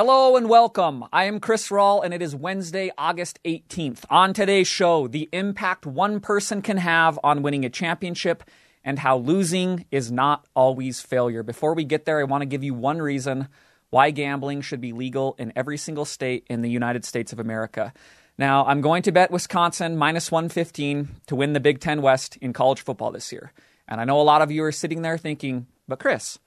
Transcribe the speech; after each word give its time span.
Hello 0.00 0.36
and 0.36 0.48
welcome. 0.48 1.04
I 1.12 1.24
am 1.24 1.40
Chris 1.40 1.70
Rawl, 1.70 2.04
and 2.04 2.14
it 2.14 2.22
is 2.22 2.32
Wednesday, 2.32 2.92
August 2.96 3.40
18th. 3.44 4.04
On 4.08 4.32
today's 4.32 4.68
show, 4.68 5.08
the 5.08 5.28
impact 5.32 5.86
one 5.86 6.20
person 6.20 6.62
can 6.62 6.76
have 6.76 7.18
on 7.24 7.42
winning 7.42 7.64
a 7.64 7.68
championship 7.68 8.44
and 8.84 9.00
how 9.00 9.16
losing 9.18 9.86
is 9.90 10.12
not 10.12 10.46
always 10.54 11.00
failure. 11.00 11.42
Before 11.42 11.74
we 11.74 11.82
get 11.82 12.04
there, 12.04 12.20
I 12.20 12.22
want 12.22 12.42
to 12.42 12.46
give 12.46 12.62
you 12.62 12.74
one 12.74 13.02
reason 13.02 13.48
why 13.90 14.12
gambling 14.12 14.60
should 14.60 14.80
be 14.80 14.92
legal 14.92 15.34
in 15.36 15.52
every 15.56 15.76
single 15.76 16.04
state 16.04 16.46
in 16.48 16.62
the 16.62 16.70
United 16.70 17.04
States 17.04 17.32
of 17.32 17.40
America. 17.40 17.92
Now, 18.38 18.66
I'm 18.66 18.82
going 18.82 19.02
to 19.02 19.10
bet 19.10 19.32
Wisconsin 19.32 19.96
minus 19.96 20.30
115 20.30 21.08
to 21.26 21.34
win 21.34 21.54
the 21.54 21.58
Big 21.58 21.80
Ten 21.80 22.02
West 22.02 22.36
in 22.36 22.52
college 22.52 22.82
football 22.82 23.10
this 23.10 23.32
year. 23.32 23.52
And 23.88 24.00
I 24.00 24.04
know 24.04 24.20
a 24.20 24.22
lot 24.22 24.42
of 24.42 24.52
you 24.52 24.62
are 24.62 24.70
sitting 24.70 25.02
there 25.02 25.18
thinking, 25.18 25.66
but 25.88 25.98
Chris, 25.98 26.38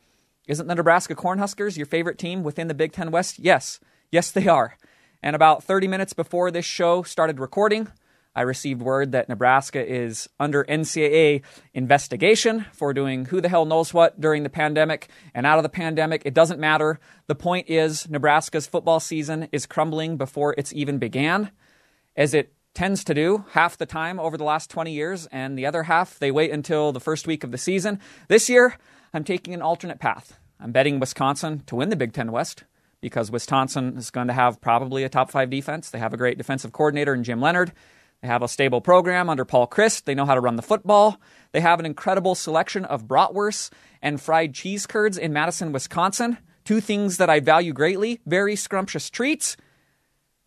isn't 0.47 0.67
the 0.67 0.75
Nebraska 0.75 1.15
Cornhuskers 1.15 1.77
your 1.77 1.85
favorite 1.85 2.17
team 2.17 2.43
within 2.43 2.67
the 2.67 2.73
Big 2.73 2.91
Ten 2.91 3.11
West? 3.11 3.39
Yes. 3.39 3.79
Yes, 4.11 4.31
they 4.31 4.47
are. 4.47 4.77
And 5.23 5.35
about 5.35 5.63
30 5.63 5.87
minutes 5.87 6.13
before 6.13 6.51
this 6.51 6.65
show 6.65 7.03
started 7.03 7.39
recording, 7.39 7.87
I 8.33 8.41
received 8.41 8.81
word 8.81 9.11
that 9.11 9.27
Nebraska 9.27 9.85
is 9.85 10.29
under 10.39 10.63
NCAA 10.63 11.43
investigation 11.73 12.65
for 12.71 12.93
doing 12.93 13.25
who 13.25 13.41
the 13.41 13.49
hell 13.49 13.65
knows 13.65 13.93
what 13.93 14.21
during 14.21 14.43
the 14.43 14.49
pandemic 14.49 15.09
and 15.33 15.45
out 15.45 15.59
of 15.59 15.63
the 15.63 15.69
pandemic. 15.69 16.21
It 16.25 16.33
doesn't 16.33 16.59
matter. 16.59 16.99
The 17.27 17.35
point 17.35 17.69
is, 17.69 18.09
Nebraska's 18.09 18.67
football 18.67 19.01
season 19.01 19.49
is 19.51 19.65
crumbling 19.65 20.17
before 20.17 20.55
it's 20.57 20.73
even 20.73 20.97
began, 20.97 21.51
as 22.15 22.33
it 22.33 22.53
tends 22.73 23.03
to 23.03 23.13
do 23.13 23.43
half 23.51 23.77
the 23.77 23.85
time 23.85 24.17
over 24.17 24.37
the 24.37 24.45
last 24.45 24.69
20 24.69 24.93
years, 24.93 25.27
and 25.27 25.57
the 25.57 25.65
other 25.65 25.83
half, 25.83 26.17
they 26.17 26.31
wait 26.31 26.51
until 26.51 26.93
the 26.93 27.01
first 27.01 27.27
week 27.27 27.43
of 27.43 27.51
the 27.51 27.57
season. 27.57 27.99
This 28.29 28.49
year, 28.49 28.77
I'm 29.13 29.23
taking 29.23 29.53
an 29.53 29.61
alternate 29.61 29.99
path. 29.99 30.39
I'm 30.59 30.71
betting 30.71 30.99
Wisconsin 30.99 31.63
to 31.67 31.75
win 31.75 31.89
the 31.89 31.95
Big 31.95 32.13
Ten 32.13 32.31
West 32.31 32.63
because 33.01 33.31
Wisconsin 33.31 33.97
is 33.97 34.11
going 34.11 34.27
to 34.27 34.33
have 34.33 34.61
probably 34.61 35.03
a 35.03 35.09
top 35.09 35.31
five 35.31 35.49
defense. 35.49 35.89
They 35.89 35.99
have 35.99 36.13
a 36.13 36.17
great 36.17 36.37
defensive 36.37 36.71
coordinator 36.71 37.13
in 37.13 37.23
Jim 37.23 37.41
Leonhard. 37.41 37.73
They 38.21 38.27
have 38.27 38.43
a 38.43 38.47
stable 38.47 38.79
program 38.79 39.29
under 39.29 39.43
Paul 39.43 39.67
Chryst. 39.67 40.05
They 40.05 40.15
know 40.15 40.25
how 40.25 40.35
to 40.35 40.41
run 40.41 40.55
the 40.55 40.61
football. 40.61 41.19
They 41.51 41.59
have 41.59 41.79
an 41.79 41.85
incredible 41.85 42.35
selection 42.35 42.85
of 42.85 43.05
bratwursts 43.05 43.71
and 44.01 44.21
fried 44.21 44.53
cheese 44.53 44.85
curds 44.85 45.17
in 45.17 45.33
Madison, 45.33 45.71
Wisconsin. 45.71 46.37
Two 46.63 46.79
things 46.79 47.17
that 47.17 47.29
I 47.29 47.39
value 47.39 47.73
greatly 47.73 48.21
very 48.25 48.55
scrumptious 48.55 49.09
treats. 49.09 49.57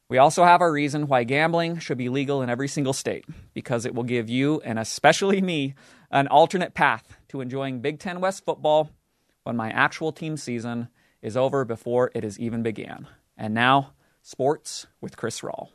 We 0.09 0.19
also 0.19 0.45
have 0.45 0.61
our 0.61 0.71
reason 0.71 1.09
why 1.09 1.25
gambling 1.25 1.79
should 1.81 1.99
be 1.99 2.09
legal 2.09 2.41
in 2.43 2.51
every 2.51 2.69
single 2.69 2.93
state 2.93 3.25
because 3.53 3.85
it 3.85 3.95
will 3.95 4.05
give 4.05 4.31
you, 4.31 4.61
and 4.61 4.79
especially 4.79 5.41
me, 5.43 5.75
an 6.15 6.29
alternate 6.29 6.75
path 6.75 7.17
to 7.27 7.41
enjoying 7.41 7.81
Big 7.81 7.99
Ten 7.99 8.21
West 8.21 8.45
football 8.45 8.89
when 9.43 9.57
my 9.57 9.71
actual 9.71 10.13
team 10.13 10.37
season 10.37 10.89
is 11.21 11.37
over 11.37 11.65
before 11.65 12.13
it 12.15 12.23
has 12.23 12.39
even 12.39 12.63
began. 12.63 13.09
And 13.37 13.53
now, 13.53 13.95
sports 14.23 14.87
with 15.01 15.17
Chris 15.17 15.41
Rawl. 15.41 15.71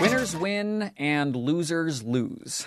Winners 0.00 0.36
win 0.36 0.90
and 0.96 1.36
losers 1.36 2.02
lose. 2.02 2.66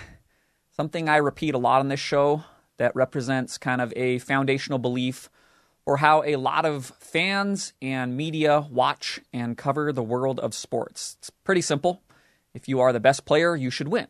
Something 0.70 1.10
I 1.10 1.16
repeat 1.16 1.54
a 1.54 1.58
lot 1.58 1.80
on 1.80 1.88
this 1.88 2.00
show 2.00 2.42
that 2.78 2.94
represents 2.94 3.58
kind 3.58 3.80
of 3.80 3.92
a 3.96 4.18
foundational 4.18 4.78
belief 4.78 5.30
or 5.86 5.98
how 5.98 6.22
a 6.24 6.36
lot 6.36 6.66
of 6.66 6.86
fans 6.98 7.72
and 7.80 8.16
media 8.16 8.66
watch 8.70 9.20
and 9.32 9.56
cover 9.56 9.92
the 9.92 10.02
world 10.02 10.40
of 10.40 10.52
sports. 10.52 11.16
It's 11.20 11.30
pretty 11.30 11.60
simple. 11.60 12.02
If 12.54 12.68
you 12.68 12.80
are 12.80 12.92
the 12.92 13.00
best 13.00 13.24
player, 13.24 13.54
you 13.54 13.70
should 13.70 13.88
win. 13.88 14.08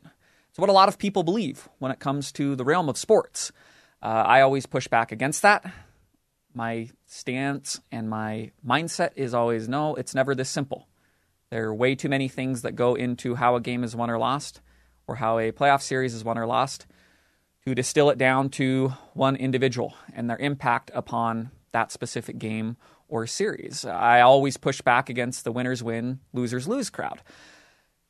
It's 0.48 0.58
what 0.58 0.70
a 0.70 0.73
lot 0.73 0.89
of 0.89 0.98
people 0.98 1.23
believe 1.23 1.69
when 1.78 1.92
it 1.92 1.98
comes 1.98 2.33
to 2.33 2.56
the 2.56 2.64
realm 2.64 2.89
of 2.89 2.97
sports. 2.97 3.53
Uh, 4.03 4.25
I 4.27 4.41
always 4.41 4.64
push 4.64 4.89
back 4.89 5.12
against 5.12 5.42
that. 5.42 5.70
My 6.55 6.89
stance 7.05 7.80
and 7.92 8.08
my 8.08 8.52
mindset 8.67 9.11
is 9.17 9.35
always 9.35 9.68
no, 9.68 9.95
it's 9.96 10.14
never 10.14 10.35
this 10.35 10.48
simple. 10.48 10.89
There 11.51 11.67
are 11.67 11.74
way 11.74 11.95
too 11.95 12.08
many 12.08 12.29
things 12.29 12.62
that 12.62 12.73
go 12.73 12.95
into 12.95 13.35
how 13.35 13.57
a 13.57 13.61
game 13.61 13.85
is 13.85 13.95
won 13.95 14.11
or 14.11 14.18
lost, 14.18 14.62
or 15.07 15.17
how 15.17 15.39
a 15.39 15.52
playoff 15.52 15.83
series 15.83 16.14
is 16.14 16.24
won 16.24 16.39
or 16.39 16.46
lost, 16.46 16.86
to 17.67 17.75
distill 17.75 18.11
it 18.11 18.17
down 18.17 18.49
to 18.49 18.95
one 19.13 19.35
individual 19.35 19.95
and 20.15 20.31
their 20.31 20.39
impact 20.39 20.89
upon 20.95 21.51
that 21.73 21.91
specific 21.91 22.39
game 22.39 22.77
or 23.09 23.27
series. 23.27 23.85
I 23.85 24.21
always 24.21 24.57
push 24.57 24.81
back 24.81 25.11
against 25.11 25.43
the 25.43 25.51
winners 25.51 25.83
win, 25.83 26.21
losers 26.33 26.69
lose 26.69 26.91
crowd. 26.91 27.23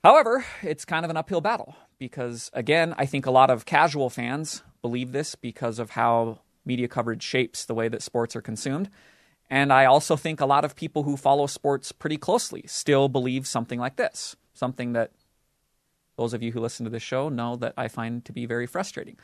However, 0.05 0.45
it's 0.63 0.85
kind 0.85 1.07
of 1.07 1.11
an 1.11 1.17
uphill 1.17 1.41
battle 1.41 1.75
because, 1.99 2.51
again, 2.53 2.95
I 2.99 3.07
think 3.07 3.25
a 3.25 3.31
lot 3.31 3.49
of 3.49 3.65
casual 3.65 4.11
fans 4.11 4.63
believe 4.83 5.13
this 5.13 5.35
because 5.35 5.79
of 5.79 5.91
how 5.91 6.41
media 6.67 6.87
coverage 6.87 7.23
shapes 7.23 7.65
the 7.65 7.75
way 7.75 7.89
that 7.89 8.03
sports 8.03 8.37
are 8.37 8.43
consumed. 8.43 8.91
And 9.49 9.73
I 9.73 9.87
also 9.87 10.17
think 10.17 10.41
a 10.41 10.47
lot 10.47 10.67
of 10.67 10.77
people 10.77 11.05
who 11.05 11.17
follow 11.17 11.47
sports 11.47 11.93
pretty 11.93 12.19
closely 12.19 12.65
still 12.67 13.09
believe 13.09 13.47
something 13.47 13.81
like 13.81 13.97
this, 13.97 14.37
something 14.53 14.93
that 14.93 15.13
those 16.19 16.35
of 16.35 16.43
you 16.43 16.53
who 16.53 16.61
listen 16.61 16.85
to 16.85 16.91
this 16.91 17.03
show 17.03 17.31
know 17.31 17.57
that 17.57 17.73
I 17.77 17.89
find 17.89 18.25
to 18.27 18.33
be 18.33 18.45
very 18.45 18.67
frustrating. 18.67 19.17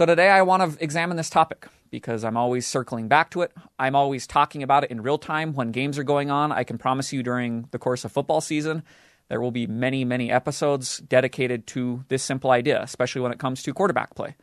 So 0.00 0.06
today 0.06 0.30
I 0.30 0.40
want 0.40 0.62
to 0.62 0.82
examine 0.82 1.18
this 1.18 1.28
topic 1.28 1.66
because 1.90 2.24
I'm 2.24 2.38
always 2.38 2.66
circling 2.66 3.06
back 3.06 3.28
to 3.32 3.42
it. 3.42 3.52
I'm 3.78 3.94
always 3.94 4.26
talking 4.26 4.62
about 4.62 4.82
it 4.82 4.90
in 4.90 5.02
real 5.02 5.18
time 5.18 5.52
when 5.52 5.72
games 5.72 5.98
are 5.98 6.04
going 6.04 6.30
on. 6.30 6.52
I 6.52 6.64
can 6.64 6.78
promise 6.78 7.12
you 7.12 7.22
during 7.22 7.68
the 7.70 7.78
course 7.78 8.06
of 8.06 8.10
football 8.10 8.40
season, 8.40 8.82
there 9.28 9.42
will 9.42 9.50
be 9.50 9.66
many, 9.66 10.06
many 10.06 10.30
episodes 10.30 11.00
dedicated 11.00 11.66
to 11.66 12.02
this 12.08 12.22
simple 12.22 12.50
idea, 12.50 12.80
especially 12.80 13.20
when 13.20 13.30
it 13.30 13.38
comes 13.38 13.62
to 13.62 13.74
quarterback 13.74 14.14
play. 14.14 14.36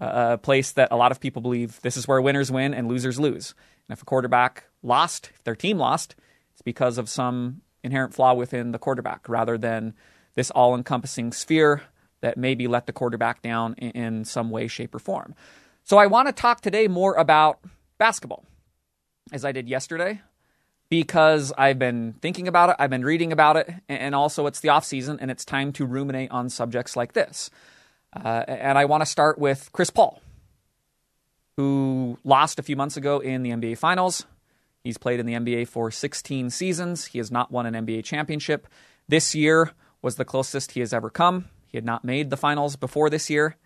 Uh, 0.00 0.30
a 0.32 0.38
place 0.38 0.72
that 0.72 0.88
a 0.90 0.96
lot 0.96 1.12
of 1.12 1.20
people 1.20 1.42
believe 1.42 1.78
this 1.82 1.98
is 1.98 2.08
where 2.08 2.22
winners 2.22 2.50
win 2.50 2.72
and 2.72 2.88
losers 2.88 3.20
lose. 3.20 3.54
And 3.86 3.94
if 3.94 4.00
a 4.00 4.06
quarterback 4.06 4.64
lost, 4.82 5.28
if 5.34 5.44
their 5.44 5.54
team 5.54 5.76
lost, 5.76 6.16
it's 6.54 6.62
because 6.62 6.96
of 6.96 7.10
some 7.10 7.60
inherent 7.84 8.14
flaw 8.14 8.32
within 8.32 8.72
the 8.72 8.78
quarterback 8.78 9.28
rather 9.28 9.58
than 9.58 9.92
this 10.36 10.50
all 10.50 10.74
encompassing 10.74 11.32
sphere 11.32 11.82
that 12.22 12.38
maybe 12.38 12.66
let 12.66 12.86
the 12.86 12.92
quarterback 12.92 13.42
down 13.42 13.74
in, 13.74 13.90
in 13.90 14.24
some 14.24 14.50
way, 14.50 14.66
shape, 14.66 14.94
or 14.94 14.98
form. 14.98 15.34
So 15.84 15.98
I 15.98 16.06
want 16.06 16.28
to 16.28 16.32
talk 16.32 16.60
today 16.60 16.88
more 16.88 17.14
about 17.14 17.60
basketball, 17.98 18.44
as 19.32 19.44
I 19.44 19.52
did 19.52 19.68
yesterday, 19.68 20.22
because 20.88 21.52
I've 21.58 21.78
been 21.78 22.14
thinking 22.22 22.48
about 22.48 22.70
it, 22.70 22.76
I've 22.78 22.90
been 22.90 23.04
reading 23.04 23.32
about 23.32 23.56
it, 23.56 23.70
and 23.88 24.14
also 24.14 24.46
it's 24.46 24.60
the 24.60 24.70
off 24.70 24.84
season 24.84 25.18
and 25.20 25.30
it's 25.30 25.44
time 25.44 25.72
to 25.74 25.84
ruminate 25.84 26.30
on 26.30 26.48
subjects 26.48 26.96
like 26.96 27.12
this. 27.12 27.50
Uh, 28.14 28.44
and 28.46 28.78
I 28.78 28.84
want 28.84 29.02
to 29.02 29.06
start 29.06 29.38
with 29.38 29.70
Chris 29.72 29.90
Paul, 29.90 30.22
who 31.56 32.18
lost 32.24 32.58
a 32.58 32.62
few 32.62 32.76
months 32.76 32.96
ago 32.96 33.18
in 33.18 33.42
the 33.42 33.50
NBA 33.50 33.78
Finals. 33.78 34.26
He's 34.84 34.98
played 34.98 35.20
in 35.20 35.26
the 35.26 35.34
NBA 35.34 35.68
for 35.68 35.90
16 35.90 36.50
seasons. 36.50 37.06
He 37.06 37.18
has 37.18 37.30
not 37.30 37.50
won 37.50 37.66
an 37.66 37.86
NBA 37.86 38.04
championship. 38.04 38.68
This 39.08 39.34
year 39.34 39.72
was 40.02 40.16
the 40.16 40.24
closest 40.24 40.72
he 40.72 40.80
has 40.80 40.92
ever 40.92 41.08
come. 41.08 41.46
He 41.72 41.78
had 41.78 41.84
not 41.84 42.04
made 42.04 42.30
the 42.30 42.36
finals 42.36 42.76
before 42.76 43.08
this 43.10 43.30
year. 43.30 43.56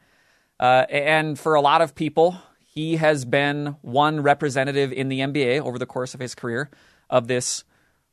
Uh, 0.58 0.86
and 0.88 1.38
for 1.38 1.54
a 1.54 1.60
lot 1.60 1.82
of 1.82 1.94
people, 1.94 2.38
he 2.64 2.96
has 2.96 3.24
been 3.24 3.76
one 3.82 4.22
representative 4.22 4.92
in 4.92 5.08
the 5.08 5.20
NBA 5.20 5.60
over 5.60 5.78
the 5.78 5.86
course 5.86 6.14
of 6.14 6.20
his 6.20 6.34
career 6.34 6.70
of 7.10 7.26
this 7.26 7.64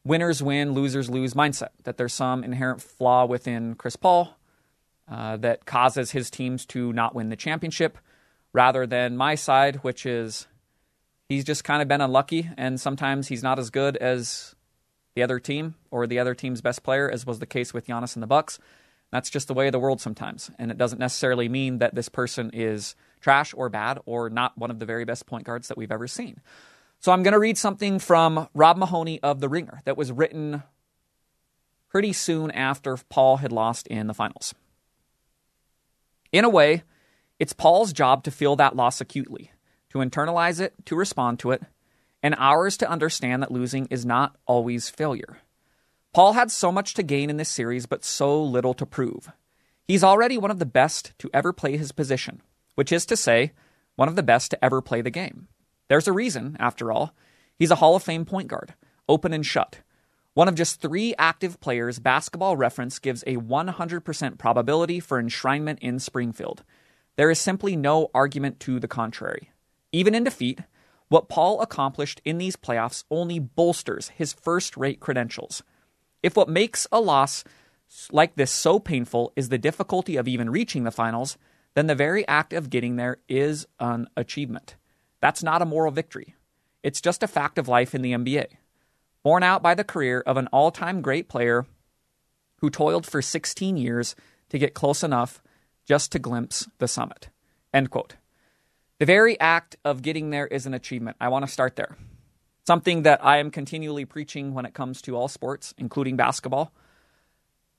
winners 0.03 0.41
win, 0.41 0.73
losers 0.73 1.09
lose 1.09 1.35
mindset. 1.35 1.69
That 1.83 1.97
there's 1.97 2.13
some 2.13 2.43
inherent 2.43 2.81
flaw 2.81 3.25
within 3.25 3.75
Chris 3.75 3.95
Paul 3.95 4.35
uh, 5.09 5.37
that 5.37 5.65
causes 5.65 6.11
his 6.11 6.29
teams 6.29 6.65
to 6.67 6.91
not 6.91 7.13
win 7.13 7.29
the 7.29 7.35
championship, 7.35 7.97
rather 8.51 8.85
than 8.87 9.15
my 9.15 9.35
side, 9.35 9.77
which 9.77 10.05
is 10.05 10.47
he's 11.29 11.43
just 11.43 11.63
kind 11.63 11.81
of 11.81 11.87
been 11.87 12.01
unlucky, 12.01 12.49
and 12.57 12.79
sometimes 12.79 13.27
he's 13.27 13.43
not 13.43 13.59
as 13.59 13.69
good 13.69 13.95
as 13.97 14.55
the 15.15 15.23
other 15.23 15.39
team 15.39 15.75
or 15.91 16.07
the 16.07 16.19
other 16.19 16.33
team's 16.33 16.61
best 16.61 16.83
player, 16.83 17.09
as 17.09 17.25
was 17.25 17.39
the 17.39 17.45
case 17.45 17.73
with 17.73 17.87
Giannis 17.87 18.15
and 18.15 18.23
the 18.23 18.27
Bucks. 18.27 18.59
That's 19.13 19.29
just 19.29 19.47
the 19.47 19.53
way 19.53 19.67
of 19.67 19.73
the 19.73 19.79
world 19.79 20.01
sometimes. 20.01 20.49
And 20.57 20.71
it 20.71 20.77
doesn't 20.79 20.97
necessarily 20.97 21.47
mean 21.47 21.77
that 21.77 21.93
this 21.93 22.09
person 22.09 22.49
is 22.51 22.95
trash 23.21 23.53
or 23.55 23.69
bad 23.69 23.99
or 24.07 24.27
not 24.31 24.57
one 24.57 24.71
of 24.71 24.79
the 24.79 24.87
very 24.87 25.05
best 25.05 25.27
point 25.27 25.43
guards 25.43 25.67
that 25.67 25.77
we've 25.77 25.91
ever 25.91 26.07
seen. 26.07 26.41
So 26.99 27.11
I'm 27.11 27.21
going 27.21 27.33
to 27.33 27.39
read 27.39 27.59
something 27.59 27.99
from 27.99 28.47
Rob 28.55 28.75
Mahoney 28.75 29.21
of 29.21 29.39
The 29.39 29.49
Ringer 29.49 29.81
that 29.85 29.97
was 29.97 30.11
written 30.11 30.63
pretty 31.89 32.11
soon 32.11 32.49
after 32.49 32.97
Paul 33.07 33.37
had 33.37 33.51
lost 33.51 33.85
in 33.85 34.07
the 34.07 34.15
finals. 34.15 34.55
In 36.31 36.43
a 36.43 36.49
way, 36.49 36.81
it's 37.37 37.53
Paul's 37.53 37.93
job 37.93 38.23
to 38.23 38.31
feel 38.31 38.55
that 38.55 38.75
loss 38.75 38.99
acutely, 38.99 39.51
to 39.91 39.99
internalize 39.99 40.59
it, 40.59 40.73
to 40.87 40.95
respond 40.95 41.37
to 41.41 41.51
it, 41.51 41.61
and 42.23 42.33
ours 42.39 42.77
to 42.77 42.89
understand 42.89 43.43
that 43.43 43.51
losing 43.51 43.85
is 43.91 44.07
not 44.07 44.37
always 44.47 44.89
failure. 44.89 45.37
Paul 46.13 46.33
had 46.33 46.51
so 46.51 46.71
much 46.71 46.93
to 46.93 47.03
gain 47.03 47.31
in 47.31 47.37
this 47.37 47.49
series, 47.49 47.87
but 47.87 48.05
so 48.05 48.41
little 48.41 48.75
to 48.75 48.85
prove. 48.85 49.31
He's 49.87 50.03
already 50.03 50.37
one 50.37 50.51
of 50.51 50.59
the 50.59 50.65
best 50.65 51.13
to 51.17 51.29
ever 51.33 51.51
play 51.51 51.75
his 51.75 51.91
position, 51.91 52.41
which 52.75 52.91
is 52.91 53.05
to 53.07 53.17
say, 53.17 53.51
one 53.95 54.07
of 54.07 54.15
the 54.15 54.21
best 54.21 54.51
to 54.51 54.63
ever 54.63 54.79
play 54.79 55.01
the 55.01 55.09
game. 55.09 55.47
There's 55.89 56.07
a 56.07 56.13
reason, 56.13 56.55
after 56.59 56.91
all. 56.91 57.15
He's 57.57 57.71
a 57.71 57.75
Hall 57.75 57.95
of 57.95 58.03
Fame 58.03 58.25
point 58.25 58.47
guard, 58.47 58.75
open 59.09 59.33
and 59.33 59.45
shut. 59.45 59.79
One 60.35 60.47
of 60.47 60.55
just 60.55 60.81
three 60.81 61.15
active 61.17 61.59
players, 61.59 61.97
Basketball 61.97 62.57
Reference 62.57 62.99
gives 62.99 63.23
a 63.23 63.37
100% 63.37 64.37
probability 64.37 64.99
for 64.99 65.21
enshrinement 65.21 65.79
in 65.79 65.99
Springfield. 65.99 66.63
There 67.15 67.31
is 67.31 67.39
simply 67.39 67.75
no 67.75 68.09
argument 68.13 68.59
to 68.61 68.79
the 68.79 68.87
contrary. 68.87 69.51
Even 69.91 70.13
in 70.15 70.23
defeat, 70.23 70.59
what 71.09 71.29
Paul 71.29 71.61
accomplished 71.61 72.21
in 72.23 72.37
these 72.37 72.55
playoffs 72.55 73.03
only 73.11 73.39
bolsters 73.39 74.09
his 74.09 74.33
first 74.33 74.77
rate 74.77 74.99
credentials. 74.99 75.63
If 76.23 76.35
what 76.35 76.49
makes 76.49 76.87
a 76.91 76.99
loss 76.99 77.43
like 78.11 78.35
this 78.35 78.51
so 78.51 78.79
painful 78.79 79.33
is 79.35 79.49
the 79.49 79.57
difficulty 79.57 80.15
of 80.15 80.27
even 80.27 80.49
reaching 80.49 80.83
the 80.83 80.91
finals, 80.91 81.37
then 81.75 81.87
the 81.87 81.95
very 81.95 82.27
act 82.27 82.53
of 82.53 82.71
getting 82.71 82.95
there 82.95 83.17
is 83.27 83.67
an 83.79 84.07
achievement. 84.17 84.75
That's 85.21 85.43
not 85.43 85.61
a 85.61 85.65
moral 85.65 85.91
victory. 85.91 86.33
It's 86.81 87.01
just 87.01 87.21
a 87.21 87.27
fact 87.27 87.59
of 87.59 87.67
life 87.67 87.93
in 87.93 88.01
the 88.01 88.13
NBA 88.13 88.47
borne 89.23 89.43
out 89.43 89.63
by 89.63 89.73
the 89.73 89.83
career 89.83 90.21
of 90.21 90.37
an 90.37 90.47
all 90.47 90.69
time 90.69 91.01
great 91.01 91.27
player 91.29 91.65
who 92.57 92.69
toiled 92.69 93.05
for 93.05 93.21
16 93.21 93.77
years 93.77 94.15
to 94.49 94.59
get 94.59 94.73
close 94.73 95.03
enough 95.03 95.41
just 95.85 96.11
to 96.11 96.19
glimpse 96.19 96.67
the 96.77 96.87
summit. 96.87 97.29
End 97.73 97.89
quote. 97.89 98.15
The 98.99 99.05
very 99.05 99.39
act 99.39 99.75
of 99.83 100.01
getting 100.01 100.29
there 100.29 100.47
is 100.47 100.65
an 100.65 100.73
achievement. 100.73 101.17
I 101.19 101.29
want 101.29 101.45
to 101.45 101.51
start 101.51 101.75
there. 101.75 101.97
Something 102.65 103.03
that 103.03 103.23
I 103.23 103.37
am 103.37 103.51
continually 103.51 104.05
preaching 104.05 104.53
when 104.53 104.65
it 104.65 104.73
comes 104.73 105.01
to 105.03 105.15
all 105.15 105.27
sports, 105.27 105.73
including 105.77 106.15
basketball. 106.15 106.71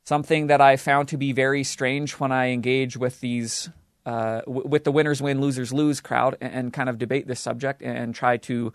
Something 0.04 0.48
that 0.48 0.60
I 0.60 0.76
found 0.76 1.08
to 1.08 1.16
be 1.16 1.32
very 1.32 1.64
strange 1.64 2.12
when 2.12 2.30
I 2.30 2.48
engage 2.48 2.96
with 2.96 3.20
these, 3.20 3.70
uh, 4.04 4.40
w- 4.40 4.68
with 4.68 4.84
the 4.84 4.92
winners 4.92 5.22
win, 5.22 5.40
losers 5.40 5.72
lose 5.72 6.02
crowd 6.02 6.36
and, 6.40 6.52
and 6.52 6.72
kind 6.72 6.90
of 6.90 6.98
debate 6.98 7.26
this 7.26 7.40
subject 7.40 7.80
and 7.80 8.14
try 8.14 8.36
to 8.38 8.74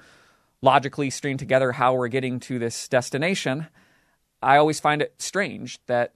logically 0.61 1.11
string 1.11 1.38
together 1.38 1.73
how 1.73 1.94
we're 1.94 2.07
getting 2.07 2.39
to 2.39 2.57
this 2.57 2.88
destination, 2.88 3.67
I 4.41 4.57
always 4.57 4.79
find 4.79 5.01
it 5.01 5.13
strange 5.19 5.79
that 5.85 6.13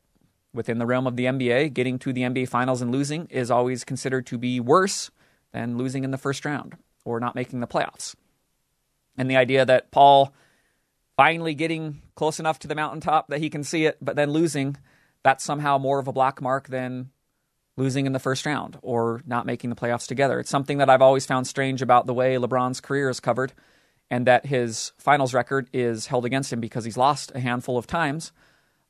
within 0.53 0.77
the 0.77 0.85
realm 0.85 1.07
of 1.07 1.15
the 1.15 1.25
NBA, 1.25 1.73
getting 1.73 1.99
to 1.99 2.13
the 2.13 2.21
NBA 2.21 2.47
finals 2.47 2.81
and 2.81 2.91
losing 2.91 3.27
is 3.27 3.51
always 3.51 3.83
considered 3.83 4.25
to 4.27 4.37
be 4.37 4.59
worse 4.59 5.11
than 5.51 5.77
losing 5.77 6.03
in 6.03 6.11
the 6.11 6.17
first 6.17 6.45
round 6.45 6.77
or 7.05 7.19
not 7.19 7.35
making 7.35 7.59
the 7.59 7.67
playoffs. 7.67 8.15
And 9.17 9.29
the 9.29 9.35
idea 9.35 9.65
that 9.65 9.91
Paul 9.91 10.33
finally 11.15 11.53
getting 11.53 12.01
close 12.15 12.39
enough 12.39 12.59
to 12.59 12.67
the 12.67 12.75
mountaintop 12.75 13.27
that 13.27 13.39
he 13.39 13.49
can 13.49 13.63
see 13.63 13.85
it, 13.85 13.97
but 14.01 14.15
then 14.15 14.31
losing, 14.31 14.77
that's 15.23 15.43
somehow 15.43 15.77
more 15.77 15.99
of 15.99 16.07
a 16.07 16.13
black 16.13 16.41
mark 16.41 16.67
than 16.67 17.09
losing 17.75 18.05
in 18.05 18.13
the 18.13 18.19
first 18.19 18.45
round 18.45 18.77
or 18.81 19.21
not 19.25 19.45
making 19.45 19.69
the 19.69 19.75
playoffs 19.75 20.07
together. 20.07 20.39
It's 20.39 20.49
something 20.49 20.77
that 20.77 20.89
I've 20.89 21.01
always 21.01 21.25
found 21.25 21.47
strange 21.47 21.81
about 21.81 22.05
the 22.05 22.13
way 22.13 22.35
LeBron's 22.35 22.81
career 22.81 23.09
is 23.09 23.19
covered 23.19 23.53
and 24.11 24.27
that 24.27 24.45
his 24.45 24.91
finals 24.97 25.33
record 25.33 25.69
is 25.73 26.07
held 26.07 26.25
against 26.25 26.53
him 26.53 26.59
because 26.59 26.85
he's 26.85 26.97
lost 26.97 27.31
a 27.33 27.39
handful 27.39 27.77
of 27.77 27.87
times, 27.87 28.31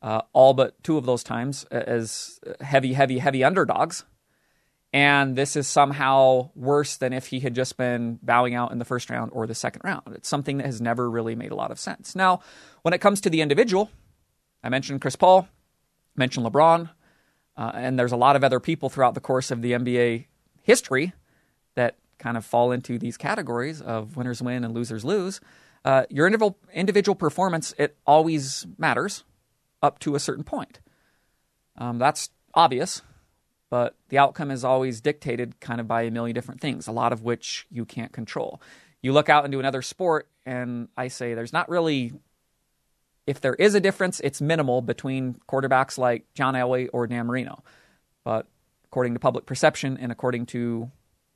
uh, 0.02 0.22
all 0.34 0.54
but 0.54 0.82
two 0.84 0.98
of 0.98 1.06
those 1.06 1.24
times 1.24 1.64
as 1.66 2.40
heavy, 2.60 2.94
heavy, 2.94 3.20
heavy 3.20 3.44
underdogs. 3.44 4.04
And 4.94 5.36
this 5.36 5.56
is 5.56 5.68
somehow 5.68 6.52
worse 6.54 6.98
than 6.98 7.14
if 7.14 7.26
he 7.28 7.40
had 7.40 7.56
just 7.56 7.78
been 7.78 8.20
bowing 8.22 8.54
out 8.54 8.72
in 8.72 8.78
the 8.78 8.86
first 8.86 9.10
round 9.10 9.32
or 9.34 9.48
the 9.48 9.56
second 9.56 9.82
round. 9.84 10.04
It's 10.14 10.30
something 10.30 10.58
that 10.58 10.68
has 10.68 10.80
never 10.80 11.10
really 11.10 11.36
made 11.36 11.52
a 11.52 11.56
lot 11.56 11.72
of 11.72 11.80
sense. 11.80 12.16
Now, 12.16 12.42
when 12.84 12.94
it 12.94 13.02
comes 13.02 13.20
to 13.22 13.30
the 13.32 13.42
individual, 13.42 13.90
I 14.64 14.70
mentioned 14.70 15.02
Chris 15.02 15.16
Paul, 15.16 15.48
mentioned 16.16 16.46
LeBron, 16.46 16.92
uh, 17.58 17.72
and 17.74 17.98
there's 17.98 18.12
a 18.12 18.18
lot 18.18 18.36
of 18.36 18.44
other 18.44 18.60
people 18.60 18.88
throughout 18.90 19.16
the 19.16 19.20
course 19.20 19.50
of 19.50 19.64
the 19.64 19.72
NBA 19.72 20.26
history 20.62 21.14
that 21.74 21.98
kind 22.20 22.38
of 22.38 22.46
fall 22.46 22.72
into 22.72 23.00
these 23.00 23.18
categories 23.18 23.82
of 23.82 24.16
winners 24.16 24.44
win 24.44 24.64
and 24.64 24.76
losers 24.76 25.04
lose. 25.04 25.42
Uh, 25.84 26.06
your 26.10 26.28
individual 26.28 27.16
performance 27.16 27.74
it 27.78 27.98
always 28.06 28.66
matters 28.78 29.24
up 29.82 30.00
to 30.00 30.16
a 30.16 30.20
certain 30.20 30.44
point. 30.44 30.80
Um, 31.78 31.98
that's 31.98 32.30
obvious, 32.54 33.02
but 33.74 33.96
the 34.10 34.20
outcome 34.20 34.52
is 34.52 34.64
always 34.64 35.02
dictated 35.02 35.60
kind 35.60 35.82
of 35.82 35.88
by 35.88 36.04
a 36.04 36.12
million 36.12 36.36
different 36.36 36.62
things, 36.62 36.86
a 36.86 36.92
lot 36.92 37.12
of 37.12 37.24
which 37.24 37.66
you 37.72 37.86
can't 37.86 38.12
control. 38.12 38.62
You 39.02 39.14
look 39.14 39.30
out 39.30 39.46
into 39.46 39.58
another 39.58 39.82
sport, 39.82 40.28
and 40.46 40.90
I 40.96 41.08
say 41.08 41.34
there's 41.34 41.52
not 41.52 41.70
really, 41.70 42.14
if 43.26 43.42
there 43.42 43.56
is 43.56 43.74
a 43.74 43.80
difference, 43.80 44.20
it's 44.20 44.40
minimal 44.42 44.84
between 44.84 45.40
quarterbacks 45.50 45.98
like 45.98 46.32
John 46.36 46.54
Elway 46.54 46.88
or 46.94 47.08
Dan 47.08 47.26
Marino. 47.26 47.64
But 48.24 48.46
according 48.86 49.16
to 49.16 49.20
public 49.20 49.48
perception 49.48 49.98
and 49.98 50.12
according 50.12 50.46
to 50.46 50.92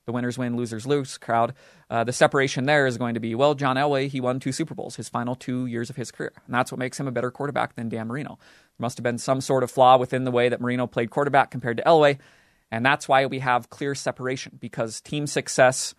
the 0.08 0.14
winners 0.14 0.38
win, 0.38 0.56
losers 0.56 0.88
lose 0.88 1.18
crowd, 1.18 1.54
uh, 1.90 2.04
the 2.04 2.14
separation 2.14 2.66
there 2.66 2.88
is 2.88 2.98
going 2.98 3.14
to 3.14 3.20
be 3.20 3.36
well, 3.36 3.54
John 3.54 3.76
Elway, 3.76 4.08
he 4.08 4.22
won 4.22 4.40
two 4.40 4.54
Super 4.54 4.74
Bowls 4.74 4.96
his 4.96 5.10
final 5.10 5.36
two 5.36 5.68
years 5.68 5.90
of 5.92 5.98
his 5.98 6.12
career. 6.12 6.32
And 6.46 6.56
that's 6.56 6.72
what 6.72 6.80
makes 6.80 7.00
him 7.00 7.08
a 7.08 7.12
better 7.12 7.30
quarterback 7.30 7.76
than 7.76 7.90
Dan 7.90 8.08
Marino. 8.08 8.40
There 8.40 8.84
must 8.84 8.98
have 8.98 9.04
been 9.04 9.18
some 9.18 9.42
sort 9.42 9.64
of 9.64 9.70
flaw 9.70 9.98
within 9.98 10.24
the 10.24 10.32
way 10.32 10.50
that 10.50 10.62
Marino 10.62 10.88
played 10.88 11.12
quarterback 11.12 11.52
compared 11.52 11.78
to 11.78 11.84
Elway. 11.84 12.18
And 12.72 12.86
that's 12.86 13.08
why 13.08 13.26
we 13.26 13.40
have 13.40 13.70
clear 13.70 13.94
separation 13.94 14.58
because 14.60 15.02
team 15.02 15.28
success 15.28 15.94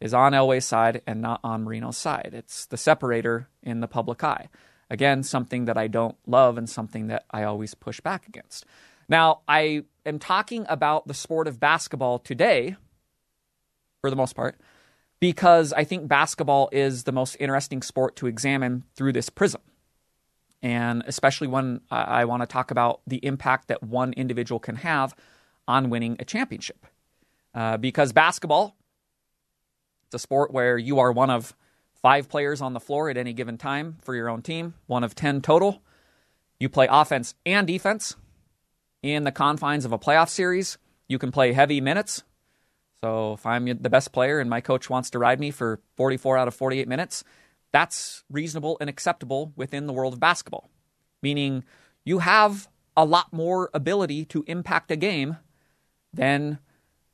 is 0.00 0.12
on 0.12 0.32
Elway's 0.32 0.66
side 0.66 1.00
and 1.06 1.22
not 1.22 1.40
on 1.42 1.64
Marino's 1.64 1.96
side. 1.96 2.30
It's 2.34 2.66
the 2.66 2.76
separator 2.76 3.48
in 3.62 3.80
the 3.80 3.88
public 3.88 4.22
eye. 4.22 4.48
Again, 4.90 5.22
something 5.22 5.64
that 5.64 5.78
I 5.78 5.88
don't 5.88 6.16
love 6.26 6.58
and 6.58 6.68
something 6.68 7.06
that 7.08 7.24
I 7.30 7.44
always 7.44 7.74
push 7.74 8.00
back 8.00 8.28
against. 8.28 8.66
Now, 9.08 9.40
I 9.48 9.84
am 10.04 10.18
talking 10.18 10.66
about 10.68 11.08
the 11.08 11.14
sport 11.14 11.48
of 11.48 11.58
basketball 11.58 12.18
today 12.18 12.76
for 14.06 14.10
the 14.10 14.16
most 14.16 14.36
part, 14.36 14.56
because 15.18 15.72
I 15.72 15.82
think 15.82 16.06
basketball 16.06 16.68
is 16.70 17.02
the 17.02 17.10
most 17.10 17.36
interesting 17.40 17.82
sport 17.82 18.14
to 18.16 18.28
examine 18.28 18.84
through 18.94 19.14
this 19.14 19.30
prism. 19.30 19.60
And 20.62 21.02
especially 21.08 21.48
when 21.48 21.80
I 21.90 22.24
want 22.24 22.42
to 22.42 22.46
talk 22.46 22.70
about 22.70 23.00
the 23.04 23.16
impact 23.24 23.66
that 23.68 23.82
one 23.82 24.12
individual 24.12 24.60
can 24.60 24.76
have 24.76 25.14
on 25.66 25.90
winning 25.90 26.16
a 26.20 26.24
championship. 26.24 26.86
Uh, 27.52 27.78
because 27.78 28.12
basketball, 28.12 28.76
it's 30.06 30.14
a 30.14 30.18
sport 30.20 30.52
where 30.52 30.78
you 30.78 31.00
are 31.00 31.10
one 31.10 31.30
of 31.30 31.56
five 32.00 32.28
players 32.28 32.60
on 32.60 32.74
the 32.74 32.80
floor 32.80 33.10
at 33.10 33.16
any 33.16 33.32
given 33.32 33.58
time 33.58 33.96
for 34.02 34.14
your 34.14 34.28
own 34.28 34.40
team, 34.40 34.74
one 34.86 35.02
of 35.02 35.16
10 35.16 35.40
total. 35.40 35.82
You 36.60 36.68
play 36.68 36.86
offense 36.88 37.34
and 37.44 37.66
defense 37.66 38.14
in 39.02 39.24
the 39.24 39.32
confines 39.32 39.84
of 39.84 39.90
a 39.90 39.98
playoff 39.98 40.28
series. 40.28 40.78
You 41.08 41.18
can 41.18 41.32
play 41.32 41.52
heavy 41.52 41.80
minutes, 41.80 42.22
so 43.02 43.34
if 43.34 43.46
I'm 43.46 43.66
the 43.66 43.90
best 43.90 44.12
player 44.12 44.40
and 44.40 44.48
my 44.48 44.60
coach 44.60 44.88
wants 44.88 45.10
to 45.10 45.18
ride 45.18 45.40
me 45.40 45.50
for 45.50 45.80
44 45.96 46.38
out 46.38 46.48
of 46.48 46.54
48 46.54 46.88
minutes, 46.88 47.24
that's 47.72 48.24
reasonable 48.30 48.76
and 48.80 48.88
acceptable 48.88 49.52
within 49.56 49.86
the 49.86 49.92
world 49.92 50.14
of 50.14 50.20
basketball. 50.20 50.70
Meaning 51.22 51.64
you 52.04 52.20
have 52.20 52.68
a 52.96 53.04
lot 53.04 53.32
more 53.32 53.70
ability 53.74 54.24
to 54.26 54.44
impact 54.46 54.90
a 54.90 54.96
game 54.96 55.36
than 56.12 56.58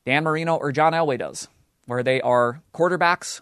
Dan 0.06 0.24
Marino 0.24 0.56
or 0.56 0.72
John 0.72 0.92
Elway 0.92 1.18
does, 1.18 1.48
where 1.86 2.02
they 2.02 2.20
are 2.20 2.62
quarterbacks 2.72 3.40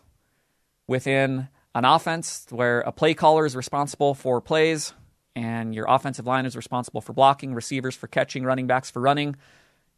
within 0.87 1.49
an 1.75 1.85
offense 1.85 2.47
where 2.50 2.81
a 2.81 2.93
play 2.93 3.15
caller 3.15 3.47
is 3.47 3.55
responsible 3.55 4.15
for 4.15 4.41
plays 4.41 4.93
and 5.37 5.75
your 5.75 5.87
offensive 5.88 6.26
line 6.26 6.47
is 6.47 6.57
responsible 6.57 7.00
for 7.00 7.12
blocking, 7.12 7.55
receivers 7.55 7.95
for 7.95 8.09
catching, 8.09 8.45
running 8.45 8.67
backs 8.67 8.91
for 8.91 9.00
running. 9.00 9.37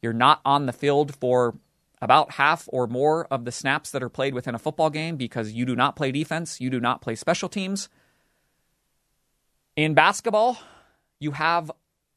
You're 0.03 0.13
not 0.13 0.41
on 0.45 0.67
the 0.67 0.73
field 0.73 1.15
for 1.15 1.55
about 2.03 2.33
half 2.33 2.69
or 2.73 2.89
more 2.89 3.27
of 3.31 3.45
the 3.45 3.53
snaps 3.53 3.93
that 3.93 4.03
are 4.03 4.09
played 4.09 4.35
within 4.35 4.57
a 4.57 4.59
football 4.59 4.91
game 4.91 5.17
because 5.17 5.53
you 5.53 5.65
do 5.65 5.77
not 5.77 5.95
play 5.95 6.11
defense, 6.11 6.61
you 6.61 6.69
do 6.69 6.81
not 6.81 7.01
play 7.01 7.15
special 7.15 7.49
teams. 7.49 7.89
In 9.77 9.95
basketball, 9.95 10.59
you 11.21 11.31
have 11.31 11.71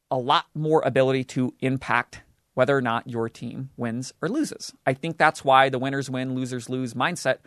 a 0.09 0.17
lot 0.17 0.45
more 0.55 0.81
ability 0.83 1.23
to 1.23 1.53
impact 1.61 2.21
whether 2.55 2.75
or 2.75 2.81
not 2.81 3.07
your 3.07 3.29
team 3.29 3.69
wins 3.77 4.11
or 4.23 4.27
loses. 4.27 4.73
I 4.87 4.93
think 4.93 5.19
that's 5.19 5.45
why 5.45 5.69
the 5.69 5.79
winners 5.79 6.09
win, 6.09 6.33
losers 6.33 6.67
lose 6.67 6.95
mindset 6.95 7.37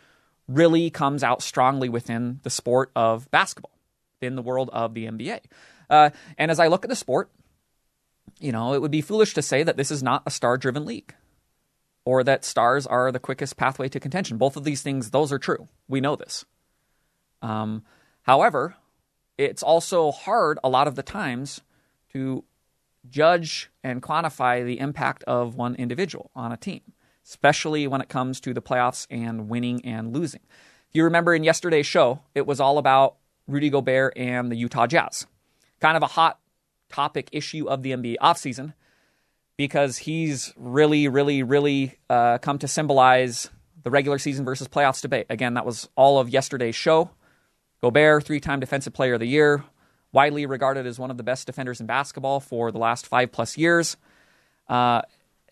really 0.46 0.90
comes 0.90 1.24
out 1.24 1.42
strongly 1.42 1.88
within 1.88 2.38
the 2.44 2.50
sport 2.50 2.92
of 2.94 3.28
basketball, 3.32 3.76
in 4.20 4.36
the 4.36 4.42
world 4.42 4.70
of 4.72 4.94
the 4.94 5.06
NBA. 5.06 5.40
Uh, 5.90 6.10
and 6.36 6.50
as 6.50 6.60
I 6.60 6.68
look 6.68 6.84
at 6.84 6.88
the 6.88 6.96
sport, 6.96 7.30
you 8.38 8.52
know, 8.52 8.74
it 8.74 8.80
would 8.80 8.92
be 8.92 9.00
foolish 9.00 9.34
to 9.34 9.42
say 9.42 9.64
that 9.64 9.76
this 9.76 9.90
is 9.90 10.02
not 10.04 10.22
a 10.24 10.30
star 10.30 10.56
driven 10.56 10.84
league 10.84 11.14
or 12.08 12.24
that 12.24 12.42
stars 12.42 12.86
are 12.86 13.12
the 13.12 13.18
quickest 13.18 13.58
pathway 13.58 13.86
to 13.86 14.00
contention. 14.00 14.38
Both 14.38 14.56
of 14.56 14.64
these 14.64 14.80
things, 14.80 15.10
those 15.10 15.30
are 15.30 15.38
true. 15.38 15.68
We 15.88 16.00
know 16.00 16.16
this. 16.16 16.46
Um, 17.42 17.84
however, 18.22 18.76
it's 19.36 19.62
also 19.62 20.10
hard 20.10 20.58
a 20.64 20.70
lot 20.70 20.88
of 20.88 20.94
the 20.94 21.02
times 21.02 21.60
to 22.14 22.44
judge 23.10 23.70
and 23.84 24.02
quantify 24.02 24.64
the 24.64 24.80
impact 24.80 25.22
of 25.24 25.54
one 25.54 25.74
individual 25.74 26.30
on 26.34 26.50
a 26.50 26.56
team, 26.56 26.80
especially 27.26 27.86
when 27.86 28.00
it 28.00 28.08
comes 28.08 28.40
to 28.40 28.54
the 28.54 28.62
playoffs 28.62 29.06
and 29.10 29.50
winning 29.50 29.84
and 29.84 30.14
losing. 30.14 30.40
If 30.88 30.94
you 30.94 31.04
remember 31.04 31.34
in 31.34 31.44
yesterday's 31.44 31.84
show, 31.84 32.20
it 32.34 32.46
was 32.46 32.58
all 32.58 32.78
about 32.78 33.16
Rudy 33.46 33.68
Gobert 33.68 34.14
and 34.16 34.50
the 34.50 34.56
Utah 34.56 34.86
Jazz. 34.86 35.26
Kind 35.78 35.98
of 35.98 36.02
a 36.02 36.06
hot 36.06 36.38
topic 36.88 37.28
issue 37.32 37.68
of 37.68 37.82
the 37.82 37.90
NBA 37.90 38.16
offseason 38.22 38.72
because 39.58 39.98
he's 39.98 40.54
really, 40.56 41.08
really, 41.08 41.42
really 41.42 41.98
uh, 42.08 42.38
come 42.38 42.58
to 42.60 42.68
symbolize 42.68 43.50
the 43.82 43.90
regular 43.90 44.18
season 44.18 44.44
versus 44.44 44.68
playoffs 44.68 45.02
debate. 45.02 45.26
Again, 45.28 45.54
that 45.54 45.66
was 45.66 45.88
all 45.96 46.18
of 46.18 46.30
yesterday's 46.30 46.76
show. 46.76 47.10
Gobert, 47.82 48.24
three 48.24 48.40
time 48.40 48.60
Defensive 48.60 48.94
Player 48.94 49.14
of 49.14 49.20
the 49.20 49.26
Year, 49.26 49.64
widely 50.12 50.46
regarded 50.46 50.86
as 50.86 50.98
one 50.98 51.10
of 51.10 51.16
the 51.16 51.22
best 51.22 51.46
defenders 51.46 51.80
in 51.80 51.86
basketball 51.86 52.40
for 52.40 52.70
the 52.70 52.78
last 52.78 53.06
five 53.06 53.32
plus 53.32 53.58
years. 53.58 53.96
Uh, 54.68 55.02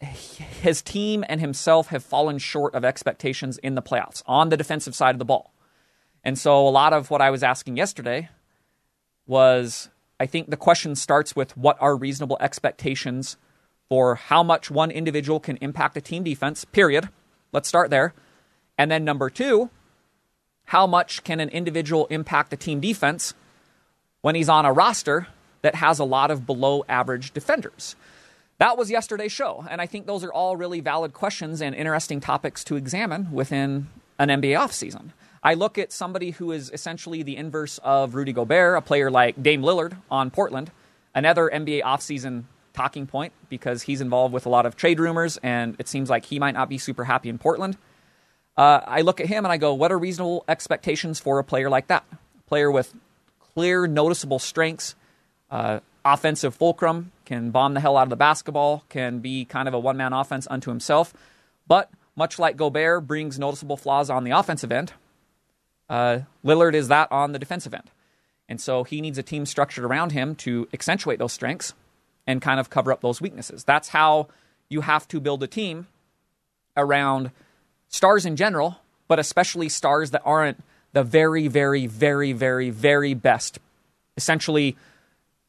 his 0.01 0.83
team 0.83 1.25
and 1.29 1.41
himself 1.41 1.89
have 1.89 2.05
fallen 2.05 2.39
short 2.39 2.75
of 2.75 2.85
expectations 2.85 3.59
in 3.59 3.75
the 3.75 3.83
playoffs 3.83 4.23
on 4.27 4.51
the 4.51 4.57
defensive 4.57 4.95
side 4.95 5.15
of 5.15 5.19
the 5.19 5.25
ball. 5.25 5.53
And 6.23 6.39
so 6.39 6.67
a 6.67 6.71
lot 6.71 6.93
of 6.93 7.11
what 7.11 7.21
I 7.21 7.31
was 7.31 7.43
asking 7.43 7.77
yesterday 7.77 8.29
was 9.27 9.89
I 10.21 10.27
think 10.27 10.51
the 10.51 10.57
question 10.57 10.95
starts 10.95 11.35
with 11.35 11.57
what 11.57 11.77
are 11.81 11.97
reasonable 11.97 12.37
expectations 12.41 13.37
for 13.89 14.17
how 14.17 14.43
much 14.43 14.71
one 14.71 14.91
individual 14.91 15.41
can 15.41 15.57
impact 15.59 15.97
a 15.97 16.01
team 16.01 16.25
defense, 16.25 16.65
period. 16.65 17.09
Let's 17.53 17.69
start 17.69 17.91
there. 17.91 18.15
And 18.79 18.91
then 18.91 19.05
number 19.05 19.31
two, 19.31 19.71
how 20.67 20.87
much 20.87 21.23
can 21.25 21.41
an 21.41 21.49
individual 21.51 22.07
impact 22.07 22.53
a 22.53 22.57
team 22.57 22.81
defense 22.81 23.35
when 24.21 24.35
he's 24.35 24.49
on 24.49 24.65
a 24.65 24.73
roster 24.73 25.29
that 25.63 25.77
has 25.77 25.99
a 25.99 26.05
lot 26.05 26.31
of 26.31 26.47
below 26.47 26.85
average 26.89 27.33
defenders? 27.33 27.95
That 28.59 28.79
was 28.79 28.91
yesterday's 28.91 29.33
show, 29.33 29.67
and 29.69 29.83
I 29.83 29.87
think 29.87 30.07
those 30.07 30.25
are 30.25 30.33
all 30.33 30.57
really 30.57 30.81
valid 30.81 31.13
questions 31.13 31.61
and 31.61 31.75
interesting 31.75 32.21
topics 32.21 32.65
to 32.65 32.77
examine 32.77 33.31
within 33.31 33.89
an 34.19 34.29
NBA 34.31 34.59
offseason. 34.59 35.11
I 35.43 35.55
look 35.55 35.77
at 35.77 35.93
somebody 35.93 36.31
who 36.31 36.53
is 36.53 36.71
essentially 36.73 37.23
the 37.23 37.37
inverse 37.37 37.79
of 37.85 38.15
Rudy 38.15 38.33
Gobert, 38.33 38.79
a 38.79 38.81
player 38.81 39.11
like 39.11 39.43
Dame 39.43 39.63
Lillard 39.63 39.97
on 40.11 40.31
Portland, 40.31 40.71
another 41.15 41.51
NBA 41.53 41.83
offseason 41.83 42.45
talking 42.77 43.07
point 43.07 43.33
because 43.49 43.83
he's 43.83 44.01
involved 44.01 44.33
with 44.33 44.47
a 44.47 44.49
lot 44.49 44.67
of 44.67 44.77
trade 44.77 45.01
rumors, 45.01 45.39
and 45.43 45.75
it 45.79 45.89
seems 45.89 46.09
like 46.09 46.27
he 46.27 46.39
might 46.39 46.55
not 46.55 46.69
be 46.69 46.79
super 46.79 47.05
happy 47.05 47.29
in 47.29 47.39
Portland. 47.39 47.77
Uh, 48.57 48.81
I 48.87 49.01
look 49.01 49.21
at 49.21 49.27
him 49.27 49.45
and 49.45 49.53
I 49.53 49.57
go, 49.57 49.75
what 49.75 49.91
are 49.91 49.99
reasonable 49.99 50.45
expectations 50.49 51.19
for 51.19 51.39
a 51.39 51.45
player 51.45 51.69
like 51.69 51.89
that? 51.89 52.05
A 52.13 52.49
player 52.49 52.71
with 52.71 52.95
clear, 53.55 53.87
noticeable 53.87 54.39
strengths, 54.39 54.95
uh, 55.51 55.81
offensive 56.05 56.55
fulcrum, 56.55 57.13
can 57.25 57.51
bomb 57.51 57.75
the 57.75 57.81
hell 57.81 57.97
out 57.97 58.05
of 58.05 58.11
the 58.11 58.17
basketball, 58.17 58.85
can 58.89 59.19
be 59.19 59.45
kind 59.45 59.67
of 59.67 59.75
a 59.75 59.79
one 59.79 59.97
man 59.97 60.13
offense 60.13 60.47
unto 60.49 60.71
himself. 60.71 61.13
But 61.67 61.91
much 62.15 62.39
like 62.39 62.57
Gobert 62.57 63.07
brings 63.07 63.39
noticeable 63.39 63.77
flaws 63.77 64.09
on 64.09 64.25
the 64.25 64.31
offensive 64.31 64.73
end, 64.73 64.93
uh, 65.89 66.21
Lillard 66.45 66.75
is 66.75 66.89
that 66.89 67.11
on 67.11 67.33
the 67.33 67.39
defensive 67.39 67.75
end. 67.75 67.91
And 68.49 68.61
so 68.61 68.85
he 68.85 69.01
needs 69.01 69.19
a 69.19 69.23
team 69.23 69.45
structured 69.45 69.85
around 69.85 70.13
him 70.13 70.35
to 70.37 70.69
accentuate 70.73 71.19
those 71.19 71.33
strengths 71.33 71.75
and 72.27 72.43
kind 72.43 72.61
of 72.61 72.71
cover 72.71 72.93
up 72.93 73.01
those 73.01 73.21
weaknesses. 73.21 73.65
That's 73.65 73.89
how 73.89 74.29
you 74.69 74.81
have 74.83 75.07
to 75.09 75.21
build 75.21 75.43
a 75.43 75.47
team 75.47 75.87
around 76.77 77.31
stars 77.89 78.27
in 78.27 78.37
general, 78.37 78.77
but 79.09 79.19
especially 79.19 79.69
stars 79.69 80.11
that 80.11 80.23
aren't 80.25 80.63
the 80.93 81.03
very, 81.03 81.49
very, 81.49 81.87
very, 81.87 82.33
very, 82.33 82.71
very 82.71 83.15
best. 83.15 83.59
Essentially, 84.17 84.77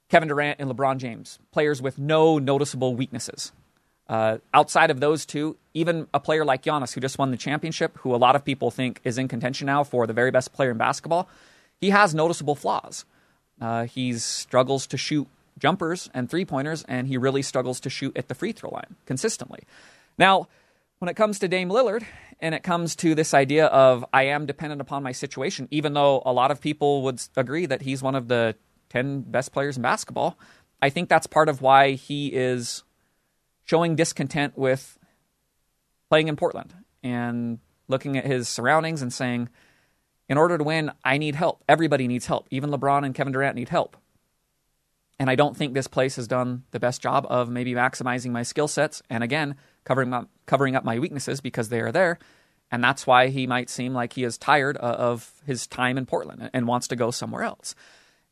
Kevin 0.10 0.30
Durant 0.30 0.60
and 0.60 0.70
LeBron 0.70 0.98
James, 0.98 1.40
players 1.52 1.82
with 1.82 1.98
no 1.98 2.38
noticeable 2.38 2.96
weaknesses. 2.96 3.52
Uh, 4.08 4.38
outside 4.54 4.90
of 4.90 5.00
those 5.00 5.26
two, 5.26 5.58
even 5.74 6.08
a 6.14 6.20
player 6.20 6.46
like 6.46 6.64
Giannis, 6.64 6.94
who 6.94 7.02
just 7.02 7.18
won 7.18 7.32
the 7.32 7.38
championship, 7.38 7.98
who 8.00 8.16
a 8.16 8.18
lot 8.18 8.36
of 8.36 8.46
people 8.46 8.72
think 8.72 9.02
is 9.04 9.18
in 9.18 9.28
contention 9.28 9.66
now 9.66 9.84
for 9.84 10.08
the 10.08 10.14
very 10.14 10.32
best 10.32 10.54
player 10.54 10.72
in 10.72 10.78
basketball, 10.78 11.28
he 11.82 11.90
has 11.90 12.16
noticeable 12.16 12.56
flaws. 12.56 13.06
Uh, 13.60 13.86
he 13.86 14.14
struggles 14.14 14.88
to 14.88 14.98
shoot 14.98 15.28
jumpers 15.58 16.10
and 16.14 16.30
three 16.30 16.46
pointers, 16.46 16.84
and 16.88 17.08
he 17.08 17.18
really 17.18 17.42
struggles 17.42 17.80
to 17.82 17.90
shoot 17.90 18.16
at 18.16 18.28
the 18.28 18.36
free 18.36 18.52
throw 18.52 18.70
line 18.70 18.96
consistently. 19.06 19.62
Now, 20.18 20.48
when 21.00 21.10
it 21.10 21.16
comes 21.16 21.40
to 21.40 21.48
Dame 21.48 21.70
Lillard, 21.70 22.04
and 22.40 22.54
it 22.54 22.64
comes 22.64 22.96
to 22.98 23.16
this 23.16 23.34
idea 23.34 23.66
of 23.68 24.06
I 24.14 24.24
am 24.24 24.46
dependent 24.46 24.82
upon 24.82 25.04
my 25.04 25.12
situation, 25.12 25.68
even 25.72 25.94
though 25.94 26.22
a 26.26 26.34
lot 26.34 26.52
of 26.52 26.62
people 26.62 27.04
would 27.04 27.22
agree 27.36 27.66
that 27.66 27.82
he's 27.82 28.04
one 28.04 28.16
of 28.16 28.28
the 28.28 28.56
10 28.90 29.22
best 29.22 29.52
players 29.52 29.78
in 29.78 29.84
basketball. 29.84 30.38
I 30.82 30.90
think 30.90 31.10
that's 31.10 31.28
part 31.28 31.50
of 31.50 31.62
why 31.62 31.94
he 31.94 32.28
is 32.28 32.84
showing 33.66 33.96
discontent 33.96 34.58
with 34.58 34.98
playing 36.10 36.28
in 36.28 36.36
Portland 36.36 36.74
and 37.04 37.60
looking 37.88 38.18
at 38.18 38.26
his 38.26 38.48
surroundings 38.48 39.02
and 39.02 39.12
saying, 39.12 39.50
in 40.30 40.38
order 40.38 40.58
to 40.58 40.64
win, 40.64 40.92
I 41.04 41.18
need 41.18 41.36
help. 41.36 41.64
Everybody 41.68 42.08
needs 42.08 42.26
help. 42.28 42.48
Even 42.52 42.70
LeBron 42.70 43.06
and 43.06 43.16
Kevin 43.16 43.34
Durant 43.34 43.56
need 43.56 43.70
help. 43.70 43.98
And 45.20 45.30
I 45.30 45.36
don't 45.36 45.58
think 45.58 45.74
this 45.74 45.88
place 45.88 46.16
has 46.18 46.28
done 46.28 46.64
the 46.72 46.80
best 46.80 47.02
job 47.02 47.26
of 47.30 47.50
maybe 47.50 47.74
maximizing 47.74 48.32
my 48.32 48.44
skill 48.44 48.68
sets 48.68 49.02
and 49.10 49.24
again, 49.24 49.56
covering 49.84 50.14
up, 50.14 50.30
covering 50.46 50.76
up 50.76 50.84
my 50.84 51.00
weaknesses 51.00 51.42
because 51.42 51.70
they 51.70 51.80
are 51.80 51.92
there. 51.92 52.20
And 52.70 52.84
that's 52.84 53.08
why 53.08 53.30
he 53.30 53.48
might 53.48 53.70
seem 53.70 53.94
like 53.94 54.14
he 54.14 54.24
is 54.24 54.38
tired 54.38 54.78
of 54.78 55.32
his 55.46 55.66
time 55.66 55.98
in 55.98 56.06
Portland 56.06 56.50
and 56.54 56.68
wants 56.68 56.88
to 56.90 56.96
go 56.96 57.12
somewhere 57.12 57.44
else. 57.44 57.74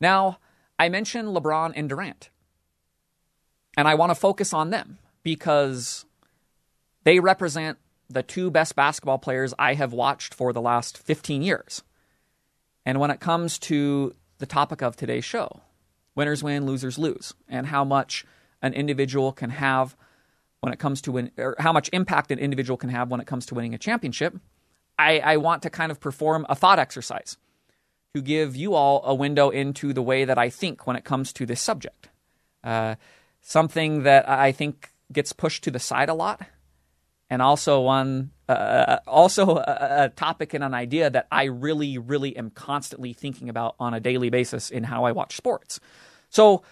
Now, 0.00 0.38
I 0.78 0.88
mentioned 0.88 1.28
LeBron 1.28 1.72
and 1.74 1.88
Durant. 1.88 2.30
And 3.76 3.88
I 3.88 3.94
want 3.94 4.10
to 4.10 4.14
focus 4.14 4.52
on 4.52 4.70
them 4.70 4.98
because 5.22 6.04
they 7.04 7.18
represent 7.20 7.78
the 8.08 8.22
two 8.22 8.50
best 8.50 8.76
basketball 8.76 9.18
players 9.18 9.52
I 9.58 9.74
have 9.74 9.92
watched 9.92 10.34
for 10.34 10.52
the 10.52 10.60
last 10.60 10.96
15 10.98 11.42
years. 11.42 11.82
And 12.84 13.00
when 13.00 13.10
it 13.10 13.20
comes 13.20 13.58
to 13.60 14.14
the 14.38 14.46
topic 14.46 14.82
of 14.82 14.96
today's 14.96 15.24
show, 15.24 15.60
winners 16.16 16.42
win, 16.42 16.66
losers 16.66 16.98
lose, 16.98 17.34
and 17.48 17.66
how 17.66 17.84
much 17.84 18.24
an 18.62 18.74
individual 18.74 19.32
can 19.32 19.50
have 19.50 19.96
when 20.60 20.72
it 20.72 20.78
comes 20.78 21.00
to 21.02 21.12
win, 21.12 21.30
or 21.38 21.54
how 21.58 21.72
much 21.72 21.88
impact 21.92 22.32
an 22.32 22.38
individual 22.38 22.76
can 22.76 22.90
have 22.90 23.10
when 23.10 23.20
it 23.20 23.26
comes 23.26 23.46
to 23.46 23.54
winning 23.54 23.74
a 23.74 23.78
championship, 23.78 24.34
I, 24.98 25.20
I 25.20 25.36
want 25.36 25.62
to 25.62 25.70
kind 25.70 25.92
of 25.92 26.00
perform 26.00 26.46
a 26.48 26.54
thought 26.54 26.78
exercise 26.78 27.36
to 28.14 28.22
give 28.22 28.56
you 28.56 28.74
all 28.74 29.02
a 29.04 29.14
window 29.14 29.50
into 29.50 29.92
the 29.92 30.02
way 30.02 30.24
that 30.24 30.38
I 30.38 30.48
think 30.48 30.86
when 30.86 30.96
it 30.96 31.04
comes 31.04 31.32
to 31.34 31.46
this 31.46 31.60
subject. 31.60 32.08
Uh, 32.64 32.96
something 33.42 34.04
that 34.04 34.28
I 34.28 34.52
think 34.52 34.90
gets 35.12 35.32
pushed 35.32 35.64
to 35.64 35.70
the 35.70 35.78
side 35.78 36.08
a 36.08 36.14
lot, 36.14 36.40
and 37.28 37.42
also 37.42 37.80
one, 37.82 38.30
uh, 38.48 38.52
uh, 38.52 38.98
also 39.06 39.56
a, 39.56 40.04
a 40.04 40.08
topic 40.08 40.54
and 40.54 40.64
an 40.64 40.74
idea 40.74 41.10
that 41.10 41.26
I 41.30 41.44
really, 41.44 41.98
really 41.98 42.36
am 42.36 42.50
constantly 42.50 43.12
thinking 43.12 43.48
about 43.48 43.74
on 43.78 43.94
a 43.94 44.00
daily 44.00 44.30
basis 44.30 44.70
in 44.70 44.84
how 44.84 45.04
I 45.04 45.12
watch 45.12 45.36
sports. 45.36 45.78
So, 46.36 46.64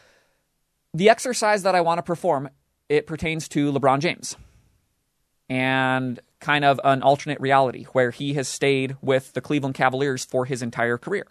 the 0.92 1.08
exercise 1.08 1.62
that 1.62 1.74
I 1.74 1.80
want 1.80 1.96
to 1.96 2.02
perform 2.02 2.50
it 2.90 3.06
pertains 3.06 3.48
to 3.48 3.72
LeBron 3.72 4.00
James 4.00 4.36
and 5.48 6.20
kind 6.38 6.66
of 6.66 6.78
an 6.84 7.00
alternate 7.00 7.40
reality 7.40 7.84
where 7.92 8.10
he 8.10 8.34
has 8.34 8.46
stayed 8.46 8.98
with 9.00 9.32
the 9.32 9.40
Cleveland 9.40 9.74
Cavaliers 9.74 10.22
for 10.22 10.44
his 10.44 10.60
entire 10.60 10.98
career. 10.98 11.26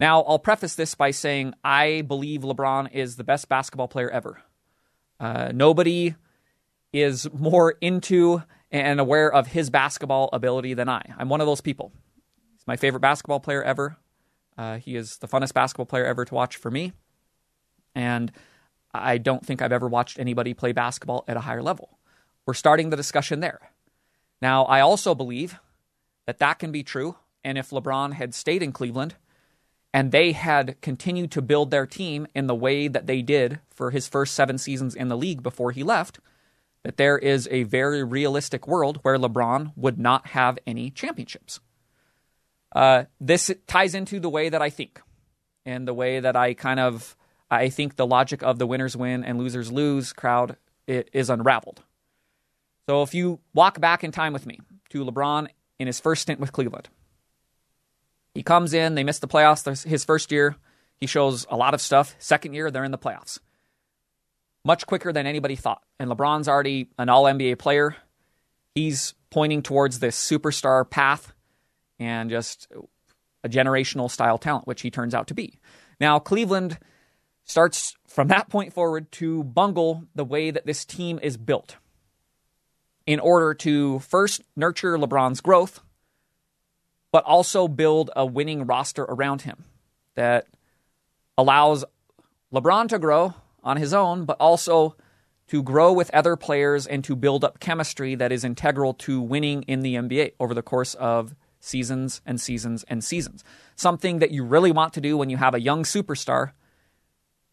Now, 0.00 0.22
I'll 0.22 0.40
preface 0.40 0.74
this 0.74 0.96
by 0.96 1.12
saying 1.12 1.54
I 1.62 2.02
believe 2.02 2.40
LeBron 2.40 2.90
is 2.92 3.14
the 3.14 3.22
best 3.22 3.48
basketball 3.48 3.86
player 3.86 4.10
ever. 4.10 4.42
Uh, 5.20 5.52
nobody 5.54 6.16
is 6.92 7.32
more 7.32 7.76
into 7.80 8.42
and 8.72 8.98
aware 8.98 9.32
of 9.32 9.46
his 9.46 9.70
basketball 9.70 10.28
ability 10.32 10.74
than 10.74 10.88
I. 10.88 11.02
I'm 11.16 11.28
one 11.28 11.40
of 11.40 11.46
those 11.46 11.60
people. 11.60 11.92
He's 12.56 12.66
my 12.66 12.74
favorite 12.74 12.98
basketball 12.98 13.38
player 13.38 13.62
ever. 13.62 13.96
Uh, 14.58 14.78
he 14.78 14.96
is 14.96 15.18
the 15.18 15.28
funnest 15.28 15.54
basketball 15.54 15.86
player 15.86 16.04
ever 16.04 16.24
to 16.24 16.34
watch 16.34 16.56
for 16.56 16.72
me. 16.72 16.94
And 17.94 18.32
I 18.92 19.18
don't 19.18 19.44
think 19.44 19.60
I've 19.60 19.72
ever 19.72 19.88
watched 19.88 20.18
anybody 20.18 20.54
play 20.54 20.72
basketball 20.72 21.24
at 21.26 21.36
a 21.36 21.40
higher 21.40 21.62
level. 21.62 21.98
We're 22.46 22.54
starting 22.54 22.90
the 22.90 22.96
discussion 22.96 23.40
there. 23.40 23.60
Now, 24.40 24.64
I 24.64 24.80
also 24.80 25.14
believe 25.14 25.58
that 26.26 26.38
that 26.38 26.58
can 26.58 26.72
be 26.72 26.82
true. 26.82 27.16
And 27.42 27.58
if 27.58 27.70
LeBron 27.70 28.14
had 28.14 28.34
stayed 28.34 28.62
in 28.62 28.72
Cleveland 28.72 29.14
and 29.92 30.12
they 30.12 30.32
had 30.32 30.80
continued 30.80 31.30
to 31.32 31.42
build 31.42 31.70
their 31.70 31.86
team 31.86 32.26
in 32.34 32.46
the 32.46 32.54
way 32.54 32.88
that 32.88 33.06
they 33.06 33.22
did 33.22 33.60
for 33.70 33.90
his 33.90 34.08
first 34.08 34.34
seven 34.34 34.58
seasons 34.58 34.94
in 34.94 35.08
the 35.08 35.16
league 35.16 35.42
before 35.42 35.70
he 35.70 35.82
left, 35.82 36.20
that 36.82 36.96
there 36.96 37.18
is 37.18 37.48
a 37.50 37.62
very 37.64 38.04
realistic 38.04 38.68
world 38.68 38.98
where 39.02 39.18
LeBron 39.18 39.72
would 39.76 39.98
not 39.98 40.28
have 40.28 40.58
any 40.66 40.90
championships. 40.90 41.60
Uh, 42.74 43.04
this 43.20 43.50
ties 43.66 43.94
into 43.94 44.20
the 44.20 44.28
way 44.28 44.48
that 44.48 44.60
I 44.60 44.68
think 44.68 45.00
and 45.64 45.88
the 45.88 45.94
way 45.94 46.20
that 46.20 46.36
I 46.36 46.54
kind 46.54 46.80
of 46.80 47.16
I 47.54 47.70
think 47.70 47.96
the 47.96 48.06
logic 48.06 48.42
of 48.42 48.58
the 48.58 48.66
winners 48.66 48.96
win 48.96 49.24
and 49.24 49.38
losers 49.38 49.70
lose 49.72 50.12
crowd 50.12 50.56
is 50.86 51.30
unraveled. 51.30 51.82
So 52.88 53.02
if 53.02 53.14
you 53.14 53.40
walk 53.54 53.80
back 53.80 54.04
in 54.04 54.12
time 54.12 54.32
with 54.32 54.46
me 54.46 54.60
to 54.90 55.04
LeBron 55.04 55.48
in 55.78 55.86
his 55.86 56.00
first 56.00 56.22
stint 56.22 56.40
with 56.40 56.52
Cleveland, 56.52 56.88
he 58.34 58.42
comes 58.42 58.74
in, 58.74 58.94
they 58.94 59.04
miss 59.04 59.20
the 59.20 59.28
playoffs 59.28 59.84
his 59.84 60.04
first 60.04 60.32
year. 60.32 60.56
He 61.00 61.06
shows 61.06 61.46
a 61.48 61.56
lot 61.56 61.74
of 61.74 61.80
stuff. 61.80 62.14
Second 62.18 62.54
year, 62.54 62.70
they're 62.70 62.84
in 62.84 62.90
the 62.90 62.98
playoffs. 62.98 63.38
Much 64.64 64.86
quicker 64.86 65.12
than 65.12 65.26
anybody 65.26 65.56
thought. 65.56 65.82
And 65.98 66.10
LeBron's 66.10 66.48
already 66.48 66.88
an 66.98 67.08
all 67.08 67.24
NBA 67.24 67.58
player. 67.58 67.96
He's 68.74 69.14
pointing 69.30 69.62
towards 69.62 69.98
this 69.98 70.16
superstar 70.18 70.88
path 70.88 71.32
and 71.98 72.28
just 72.30 72.66
a 73.42 73.48
generational 73.48 74.10
style 74.10 74.38
talent, 74.38 74.66
which 74.66 74.82
he 74.82 74.90
turns 74.90 75.14
out 75.14 75.28
to 75.28 75.34
be. 75.34 75.58
Now, 76.00 76.18
Cleveland 76.18 76.78
starts 77.44 77.96
from 78.06 78.28
that 78.28 78.48
point 78.48 78.72
forward 78.72 79.10
to 79.12 79.44
bungle 79.44 80.04
the 80.14 80.24
way 80.24 80.50
that 80.50 80.66
this 80.66 80.84
team 80.84 81.18
is 81.22 81.36
built 81.36 81.76
in 83.06 83.20
order 83.20 83.52
to 83.52 83.98
first 84.00 84.42
nurture 84.56 84.96
LeBron's 84.96 85.40
growth, 85.40 85.80
but 87.12 87.24
also 87.24 87.68
build 87.68 88.10
a 88.16 88.24
winning 88.24 88.66
roster 88.66 89.04
around 89.04 89.42
him 89.42 89.64
that 90.14 90.46
allows 91.36 91.84
LeBron 92.52 92.88
to 92.88 92.98
grow 92.98 93.34
on 93.62 93.76
his 93.76 93.92
own, 93.92 94.24
but 94.24 94.36
also 94.40 94.96
to 95.48 95.62
grow 95.62 95.92
with 95.92 96.10
other 96.14 96.36
players 96.36 96.86
and 96.86 97.04
to 97.04 97.14
build 97.14 97.44
up 97.44 97.60
chemistry 97.60 98.14
that 98.14 98.32
is 98.32 98.44
integral 98.44 98.94
to 98.94 99.20
winning 99.20 99.62
in 99.64 99.80
the 99.80 99.94
NBA 99.94 100.32
over 100.40 100.54
the 100.54 100.62
course 100.62 100.94
of 100.94 101.34
seasons 101.60 102.22
and 102.24 102.40
seasons 102.40 102.84
and 102.88 103.04
seasons. 103.04 103.44
Something 103.76 104.20
that 104.20 104.30
you 104.30 104.44
really 104.44 104.72
want 104.72 104.94
to 104.94 105.00
do 105.00 105.16
when 105.16 105.30
you 105.30 105.36
have 105.36 105.54
a 105.54 105.60
young 105.60 105.82
superstar 105.82 106.52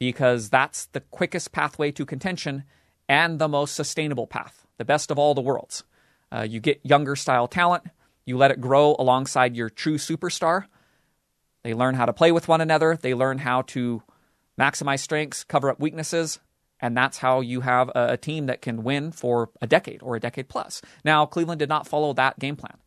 because 0.01 0.49
that's 0.49 0.87
the 0.87 0.99
quickest 0.99 1.51
pathway 1.51 1.91
to 1.91 2.07
contention 2.07 2.63
and 3.07 3.37
the 3.37 3.47
most 3.47 3.75
sustainable 3.75 4.25
path, 4.25 4.65
the 4.79 4.83
best 4.83 5.11
of 5.11 5.19
all 5.19 5.35
the 5.35 5.41
worlds. 5.41 5.83
Uh, 6.31 6.41
you 6.41 6.59
get 6.59 6.79
younger 6.81 7.15
style 7.15 7.47
talent, 7.47 7.83
you 8.25 8.35
let 8.35 8.49
it 8.49 8.59
grow 8.59 8.95
alongside 8.97 9.55
your 9.55 9.69
true 9.69 9.99
superstar. 9.99 10.65
They 11.61 11.75
learn 11.75 11.93
how 11.93 12.07
to 12.07 12.13
play 12.13 12.31
with 12.31 12.47
one 12.47 12.61
another, 12.61 12.97
they 12.99 13.13
learn 13.13 13.37
how 13.37 13.61
to 13.73 14.01
maximize 14.59 15.01
strengths, 15.01 15.43
cover 15.43 15.69
up 15.69 15.79
weaknesses, 15.79 16.39
and 16.79 16.97
that's 16.97 17.19
how 17.19 17.41
you 17.41 17.61
have 17.61 17.89
a, 17.89 18.13
a 18.13 18.17
team 18.17 18.47
that 18.47 18.63
can 18.63 18.81
win 18.81 19.11
for 19.11 19.51
a 19.61 19.67
decade 19.67 20.01
or 20.01 20.15
a 20.15 20.19
decade 20.19 20.49
plus. 20.49 20.81
Now, 21.05 21.27
Cleveland 21.27 21.59
did 21.59 21.69
not 21.69 21.85
follow 21.85 22.11
that 22.13 22.39
game 22.39 22.55
plan. 22.55 22.77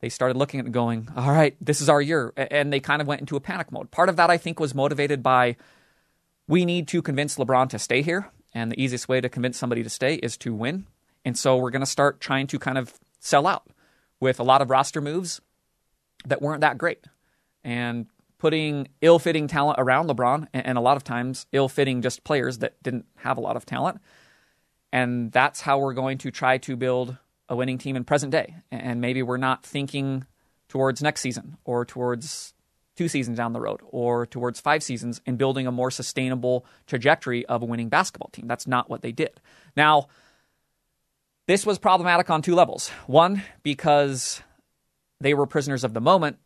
They 0.00 0.08
started 0.08 0.38
looking 0.38 0.60
at 0.60 0.66
it 0.66 0.72
going, 0.72 1.10
all 1.14 1.30
right, 1.30 1.56
this 1.60 1.82
is 1.82 1.90
our 1.90 2.00
year. 2.00 2.32
And 2.38 2.72
they 2.72 2.80
kind 2.80 3.02
of 3.02 3.08
went 3.08 3.20
into 3.20 3.36
a 3.36 3.40
panic 3.40 3.70
mode. 3.70 3.90
Part 3.90 4.08
of 4.08 4.16
that, 4.16 4.30
I 4.30 4.38
think, 4.38 4.58
was 4.58 4.74
motivated 4.74 5.22
by 5.22 5.56
we 6.48 6.64
need 6.64 6.88
to 6.88 7.02
convince 7.02 7.36
LeBron 7.36 7.68
to 7.70 7.78
stay 7.78 8.02
here. 8.02 8.30
And 8.54 8.72
the 8.72 8.82
easiest 8.82 9.08
way 9.08 9.20
to 9.20 9.28
convince 9.28 9.58
somebody 9.58 9.82
to 9.82 9.90
stay 9.90 10.14
is 10.14 10.36
to 10.38 10.54
win. 10.54 10.86
And 11.24 11.38
so 11.38 11.56
we're 11.56 11.70
going 11.70 11.80
to 11.80 11.86
start 11.86 12.20
trying 12.20 12.46
to 12.48 12.58
kind 12.58 12.78
of 12.78 12.94
sell 13.20 13.46
out 13.46 13.68
with 14.20 14.40
a 14.40 14.42
lot 14.42 14.62
of 14.62 14.70
roster 14.70 15.00
moves 15.00 15.40
that 16.26 16.42
weren't 16.42 16.62
that 16.62 16.78
great. 16.78 17.04
And 17.62 18.06
putting 18.38 18.88
ill 19.02 19.18
fitting 19.18 19.48
talent 19.48 19.78
around 19.78 20.08
LeBron, 20.08 20.48
and 20.54 20.78
a 20.78 20.80
lot 20.80 20.96
of 20.96 21.04
times 21.04 21.46
ill 21.52 21.68
fitting 21.68 22.00
just 22.00 22.24
players 22.24 22.58
that 22.58 22.82
didn't 22.82 23.04
have 23.16 23.36
a 23.36 23.40
lot 23.40 23.56
of 23.56 23.66
talent. 23.66 24.00
And 24.92 25.30
that's 25.30 25.60
how 25.60 25.78
we're 25.78 25.92
going 25.92 26.18
to 26.18 26.30
try 26.30 26.58
to 26.58 26.76
build 26.76 27.16
a 27.48 27.56
winning 27.56 27.78
team 27.78 27.96
in 27.96 28.04
present 28.04 28.32
day. 28.32 28.56
And 28.70 29.00
maybe 29.00 29.22
we're 29.22 29.36
not 29.36 29.66
thinking 29.66 30.24
towards 30.68 31.02
next 31.02 31.20
season 31.20 31.58
or 31.64 31.84
towards 31.84 32.54
two 32.98 33.08
seasons 33.08 33.36
down 33.36 33.52
the 33.52 33.60
road 33.60 33.80
or 33.90 34.26
towards 34.26 34.60
five 34.60 34.82
seasons 34.82 35.20
and 35.24 35.38
building 35.38 35.68
a 35.68 35.72
more 35.72 35.88
sustainable 35.88 36.66
trajectory 36.88 37.46
of 37.46 37.62
a 37.62 37.64
winning 37.64 37.88
basketball 37.88 38.28
team. 38.32 38.48
That's 38.48 38.66
not 38.66 38.90
what 38.90 39.02
they 39.02 39.12
did. 39.12 39.40
Now, 39.76 40.08
this 41.46 41.64
was 41.64 41.78
problematic 41.78 42.28
on 42.28 42.42
two 42.42 42.56
levels. 42.56 42.88
One, 43.06 43.44
because 43.62 44.42
they 45.20 45.32
were 45.32 45.46
prisoners 45.46 45.84
of 45.84 45.94
the 45.94 46.00
moment, 46.00 46.38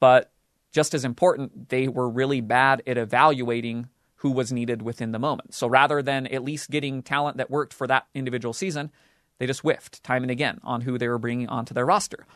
but 0.00 0.30
just 0.70 0.92
as 0.92 1.02
important, 1.02 1.70
they 1.70 1.88
were 1.88 2.10
really 2.10 2.42
bad 2.42 2.82
at 2.86 2.98
evaluating 2.98 3.88
who 4.16 4.32
was 4.32 4.52
needed 4.52 4.82
within 4.82 5.12
the 5.12 5.18
moment. 5.18 5.54
So 5.54 5.66
rather 5.66 6.02
than 6.02 6.26
at 6.26 6.44
least 6.44 6.68
getting 6.68 7.02
talent 7.02 7.38
that 7.38 7.50
worked 7.50 7.72
for 7.72 7.86
that 7.86 8.06
individual 8.14 8.52
season, 8.52 8.90
they 9.38 9.46
just 9.46 9.62
whiffed 9.62 10.04
time 10.04 10.22
and 10.24 10.30
again 10.30 10.60
on 10.62 10.82
who 10.82 10.98
they 10.98 11.08
were 11.08 11.18
bringing 11.18 11.48
onto 11.48 11.72
their 11.72 11.86
roster. 11.86 12.26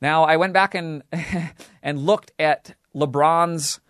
Now, 0.00 0.22
I 0.22 0.36
went 0.36 0.52
back 0.52 0.76
and 0.76 1.02
and 1.82 1.98
looked 1.98 2.30
at 2.38 2.76
LeBron's 2.94 3.80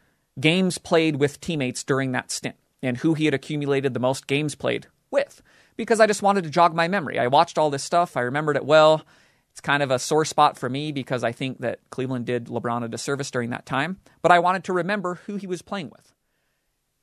games 0.41 0.79
played 0.79 1.17
with 1.17 1.41
teammates 1.41 1.85
during 1.85 2.13
that 2.13 2.31
stint 2.31 2.57
and 2.83 2.99
who 2.99 3.15
he 3.15 3.25
had 3.25 3.35
accumulated 3.35 3.95
the 3.95 4.01
most 4.01 4.27
games 4.27 4.55
played 4.55 4.87
with 5.11 5.43
because 5.77 6.01
I 6.01 6.07
just 6.07 6.23
wanted 6.23 6.45
to 6.45 6.51
jog 6.51 6.75
my 6.75 6.89
memory. 6.89 7.19
I 7.19 7.27
watched 7.29 7.59
all 7.59 7.71
this 7.71 7.85
stuff, 7.85 8.17
I 8.17 8.23
remembered 8.23 8.57
it 8.57 8.65
well. 8.65 9.05
It's 9.53 9.61
kind 9.61 9.85
of 9.85 9.93
a 9.93 10.01
sore 10.01 10.25
spot 10.25 10.59
for 10.59 10.69
me 10.69 10.91
because 10.91 11.23
I 11.23 11.31
think 11.31 11.61
that 11.61 11.79
Cleveland 11.91 12.27
did 12.27 12.47
LeBron 12.47 12.85
a 12.85 12.89
disservice 12.89 13.31
during 13.31 13.51
that 13.51 13.67
time, 13.67 14.01
but 14.21 14.33
I 14.33 14.41
wanted 14.41 14.65
to 14.65 14.73
remember 14.73 15.21
who 15.27 15.37
he 15.37 15.47
was 15.47 15.63
playing 15.63 15.91
with. 15.91 16.13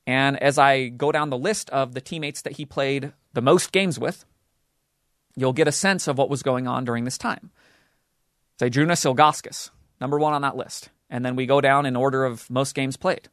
And 0.06 0.42
as 0.42 0.58
I 0.58 0.88
go 0.88 1.12
down 1.12 1.30
the 1.30 1.38
list 1.38 1.70
of 1.70 1.94
the 1.94 2.00
teammates 2.00 2.42
that 2.42 2.54
he 2.54 2.66
played 2.66 3.12
the 3.32 3.40
most 3.40 3.72
games 3.72 3.98
with, 3.98 4.26
you'll 5.34 5.54
get 5.54 5.68
a 5.68 5.72
sense 5.72 6.08
of 6.08 6.18
what 6.18 6.28
was 6.28 6.42
going 6.42 6.66
on 6.66 6.84
during 6.84 7.04
this 7.04 7.16
time. 7.16 7.50
Zydrunas 8.60 9.04
Ilgauskas, 9.04 9.70
number 10.00 10.18
one 10.18 10.34
on 10.34 10.42
that 10.42 10.56
list. 10.56 10.90
And 11.12 11.26
then 11.26 11.36
we 11.36 11.44
go 11.44 11.60
down 11.60 11.84
in 11.84 11.94
order 11.94 12.24
of 12.24 12.48
most 12.48 12.74
games 12.74 12.96
played. 12.96 13.28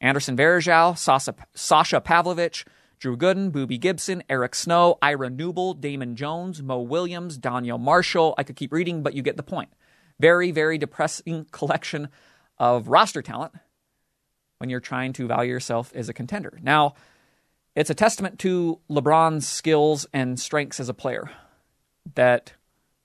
Anderson 0.00 0.38
Varejao, 0.38 0.96
Sasha, 0.96 1.34
Sasha 1.54 2.00
Pavlovic, 2.00 2.66
Drew 2.98 3.14
Gooden, 3.14 3.50
Boobie 3.50 3.78
Gibson, 3.78 4.22
Eric 4.30 4.54
Snow, 4.54 4.96
Ira 5.02 5.28
Newble, 5.28 5.78
Damon 5.78 6.16
Jones, 6.16 6.62
Mo 6.62 6.80
Williams, 6.80 7.38
Donyell 7.38 7.78
Marshall. 7.78 8.34
I 8.38 8.42
could 8.42 8.56
keep 8.56 8.72
reading, 8.72 9.02
but 9.02 9.12
you 9.12 9.20
get 9.20 9.36
the 9.36 9.42
point. 9.42 9.68
Very, 10.18 10.50
very 10.50 10.78
depressing 10.78 11.46
collection 11.52 12.08
of 12.58 12.88
roster 12.88 13.20
talent 13.20 13.52
when 14.56 14.70
you're 14.70 14.80
trying 14.80 15.12
to 15.12 15.26
value 15.26 15.52
yourself 15.52 15.92
as 15.94 16.08
a 16.08 16.14
contender. 16.14 16.58
Now, 16.62 16.94
it's 17.76 17.90
a 17.90 17.94
testament 17.94 18.38
to 18.40 18.80
LeBron's 18.88 19.46
skills 19.46 20.06
and 20.14 20.40
strengths 20.40 20.80
as 20.80 20.88
a 20.88 20.94
player 20.94 21.30
that 22.14 22.54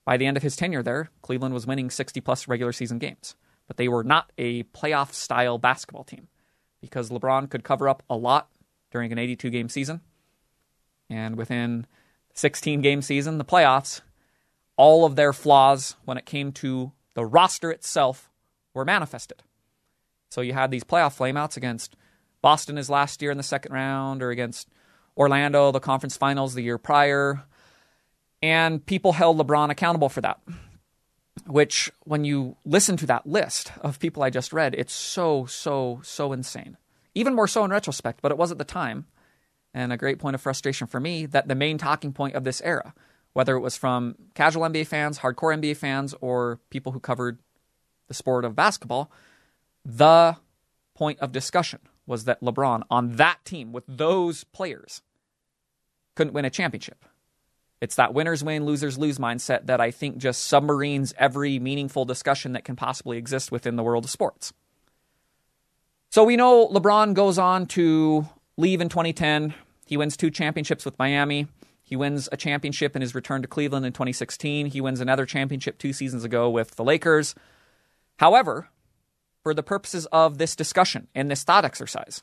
by 0.06 0.16
the 0.16 0.24
end 0.24 0.38
of 0.38 0.42
his 0.42 0.56
tenure 0.56 0.82
there, 0.82 1.10
Cleveland 1.20 1.52
was 1.52 1.66
winning 1.66 1.90
60 1.90 2.18
plus 2.22 2.48
regular 2.48 2.72
season 2.72 2.98
games. 2.98 3.36
But 3.70 3.76
they 3.76 3.86
were 3.86 4.02
not 4.02 4.32
a 4.36 4.64
playoff 4.64 5.12
style 5.12 5.56
basketball 5.56 6.02
team 6.02 6.26
because 6.80 7.08
LeBron 7.08 7.48
could 7.48 7.62
cover 7.62 7.88
up 7.88 8.02
a 8.10 8.16
lot 8.16 8.48
during 8.90 9.12
an 9.12 9.18
82 9.18 9.48
game 9.48 9.68
season. 9.68 10.00
And 11.08 11.36
within 11.36 11.86
16 12.34 12.80
game 12.80 13.00
season, 13.00 13.38
the 13.38 13.44
playoffs, 13.44 14.00
all 14.76 15.04
of 15.04 15.14
their 15.14 15.32
flaws 15.32 15.94
when 16.04 16.18
it 16.18 16.26
came 16.26 16.50
to 16.54 16.90
the 17.14 17.24
roster 17.24 17.70
itself 17.70 18.28
were 18.74 18.84
manifested. 18.84 19.44
So 20.30 20.40
you 20.40 20.52
had 20.52 20.72
these 20.72 20.82
playoff 20.82 21.16
flameouts 21.16 21.56
against 21.56 21.94
Boston 22.42 22.74
his 22.74 22.90
last 22.90 23.22
year 23.22 23.30
in 23.30 23.36
the 23.36 23.44
second 23.44 23.72
round, 23.72 24.20
or 24.20 24.30
against 24.30 24.68
Orlando, 25.16 25.70
the 25.70 25.78
conference 25.78 26.16
finals 26.16 26.54
the 26.54 26.62
year 26.62 26.76
prior. 26.76 27.44
And 28.42 28.84
people 28.84 29.12
held 29.12 29.38
LeBron 29.38 29.70
accountable 29.70 30.08
for 30.08 30.22
that. 30.22 30.40
Which, 31.50 31.90
when 32.04 32.24
you 32.24 32.56
listen 32.64 32.96
to 32.98 33.06
that 33.06 33.26
list 33.26 33.72
of 33.80 33.98
people 33.98 34.22
I 34.22 34.30
just 34.30 34.52
read, 34.52 34.74
it's 34.76 34.92
so, 34.92 35.46
so, 35.46 36.00
so 36.04 36.32
insane. 36.32 36.76
Even 37.14 37.34
more 37.34 37.48
so 37.48 37.64
in 37.64 37.72
retrospect, 37.72 38.22
but 38.22 38.30
it 38.30 38.38
was 38.38 38.52
at 38.52 38.58
the 38.58 38.64
time. 38.64 39.06
And 39.74 39.92
a 39.92 39.96
great 39.96 40.18
point 40.18 40.34
of 40.34 40.40
frustration 40.40 40.86
for 40.86 41.00
me 41.00 41.26
that 41.26 41.48
the 41.48 41.54
main 41.54 41.76
talking 41.76 42.12
point 42.12 42.34
of 42.34 42.44
this 42.44 42.60
era, 42.62 42.94
whether 43.32 43.56
it 43.56 43.60
was 43.60 43.76
from 43.76 44.14
casual 44.34 44.62
NBA 44.62 44.86
fans, 44.86 45.18
hardcore 45.18 45.56
NBA 45.56 45.76
fans, 45.76 46.14
or 46.20 46.60
people 46.70 46.92
who 46.92 47.00
covered 47.00 47.40
the 48.06 48.14
sport 48.14 48.44
of 48.44 48.56
basketball, 48.56 49.10
the 49.84 50.36
point 50.94 51.18
of 51.20 51.32
discussion 51.32 51.80
was 52.06 52.24
that 52.24 52.40
LeBron 52.40 52.82
on 52.90 53.16
that 53.16 53.44
team 53.44 53.72
with 53.72 53.84
those 53.88 54.44
players 54.44 55.02
couldn't 56.14 56.32
win 56.32 56.44
a 56.44 56.50
championship. 56.50 57.04
It's 57.80 57.94
that 57.94 58.12
winners 58.12 58.44
win, 58.44 58.66
losers 58.66 58.98
lose 58.98 59.18
mindset 59.18 59.66
that 59.66 59.80
I 59.80 59.90
think 59.90 60.18
just 60.18 60.44
submarines 60.44 61.14
every 61.16 61.58
meaningful 61.58 62.04
discussion 62.04 62.52
that 62.52 62.64
can 62.64 62.76
possibly 62.76 63.16
exist 63.16 63.50
within 63.50 63.76
the 63.76 63.82
world 63.82 64.04
of 64.04 64.10
sports. 64.10 64.52
So 66.10 66.24
we 66.24 66.36
know 66.36 66.68
LeBron 66.68 67.14
goes 67.14 67.38
on 67.38 67.66
to 67.66 68.28
leave 68.56 68.80
in 68.80 68.88
2010. 68.88 69.54
He 69.86 69.96
wins 69.96 70.16
two 70.16 70.30
championships 70.30 70.84
with 70.84 70.98
Miami. 70.98 71.46
He 71.82 71.96
wins 71.96 72.28
a 72.30 72.36
championship 72.36 72.94
in 72.94 73.02
his 73.02 73.14
return 73.14 73.42
to 73.42 73.48
Cleveland 73.48 73.86
in 73.86 73.92
2016. 73.92 74.66
He 74.66 74.80
wins 74.80 75.00
another 75.00 75.24
championship 75.24 75.78
two 75.78 75.92
seasons 75.92 76.22
ago 76.22 76.50
with 76.50 76.76
the 76.76 76.84
Lakers. 76.84 77.34
However, 78.18 78.68
for 79.42 79.54
the 79.54 79.62
purposes 79.62 80.06
of 80.12 80.38
this 80.38 80.54
discussion 80.54 81.08
and 81.14 81.30
this 81.30 81.44
thought 81.44 81.64
exercise, 81.64 82.22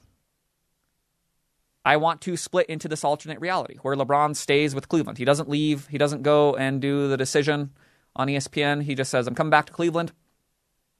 I 1.88 1.95
want 1.95 2.19
to 2.23 2.36
split 2.36 2.65
into 2.67 2.89
this 2.89 3.06
alternate 3.06 3.39
reality 3.39 3.78
where 3.82 3.95
LeBron 3.95 4.36
stays 4.36 4.76
with 4.76 4.89
Cleveland. 4.89 5.17
He 5.17 5.23
doesn't 5.23 5.47
leave, 5.47 5.88
he 5.88 5.97
doesn't 5.97 6.21
go 6.21 6.54
and 6.54 6.82
do 6.82 7.08
the 7.08 7.15
decision 7.15 7.71
on 8.13 8.28
ESPN. 8.28 8.84
He 8.84 8.93
just 8.93 9.10
says, 9.10 9.26
I'm 9.26 9.36
coming 9.36 9.52
back 9.52 9.67
to 9.67 9.71
Cleveland. 9.71 10.12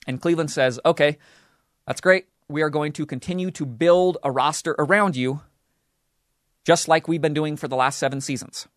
And 0.08 0.22
Cleveland 0.22 0.50
says, 0.50 0.80
okay, 0.86 1.18
that's 1.86 2.00
great. 2.00 2.28
We 2.48 2.62
are 2.62 2.70
going 2.70 2.94
to 2.94 3.06
continue 3.06 3.52
to 3.52 3.66
build 3.66 4.18
a 4.24 4.32
roster 4.32 4.78
around 4.80 5.18
you, 5.18 5.42
just 6.64 6.88
like 6.88 7.10
we've 7.10 7.22
been 7.22 7.34
doing 7.34 7.58
for 7.58 7.68
the 7.68 7.76
last 7.76 8.00
seven 8.00 8.22
seasons. 8.22 8.70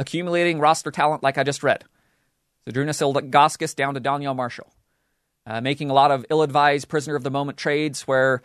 Accumulating 0.00 0.58
roster 0.58 0.90
talent, 0.90 1.22
like 1.22 1.38
I 1.38 1.44
just 1.44 1.62
read. 1.62 1.84
Zydrunas 2.68 3.00
Ilgauskas 3.00 3.76
down 3.76 3.94
to 3.94 4.00
Donyell 4.00 4.34
Marshall 4.34 4.72
uh, 5.46 5.60
making 5.60 5.90
a 5.90 5.94
lot 5.94 6.10
of 6.10 6.24
ill 6.30 6.42
advised 6.42 6.88
prisoner 6.88 7.16
of 7.16 7.22
the 7.22 7.30
moment 7.30 7.58
trades 7.58 8.02
where 8.02 8.42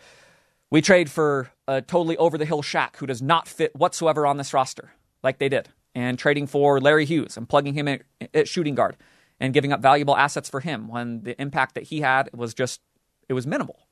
we 0.70 0.82
trade 0.82 1.10
for 1.10 1.50
a 1.66 1.80
totally 1.80 2.16
over 2.16 2.36
the 2.36 2.44
hill 2.44 2.62
Shaq 2.62 2.96
who 2.96 3.06
does 3.06 3.22
not 3.22 3.48
fit 3.48 3.74
whatsoever 3.74 4.26
on 4.26 4.36
this 4.36 4.52
roster, 4.52 4.92
like 5.22 5.38
they 5.38 5.48
did, 5.48 5.68
and 5.94 6.18
trading 6.18 6.46
for 6.46 6.80
Larry 6.80 7.04
Hughes 7.04 7.36
and 7.36 7.48
plugging 7.48 7.74
him 7.74 7.88
in 7.88 8.02
at 8.34 8.48
shooting 8.48 8.74
guard 8.74 8.96
and 9.40 9.54
giving 9.54 9.72
up 9.72 9.80
valuable 9.80 10.16
assets 10.16 10.48
for 10.48 10.60
him 10.60 10.88
when 10.88 11.22
the 11.22 11.40
impact 11.40 11.74
that 11.74 11.84
he 11.84 12.00
had 12.00 12.28
was 12.34 12.54
just, 12.54 12.80
it 13.28 13.32
was 13.32 13.46
minimal. 13.46 13.86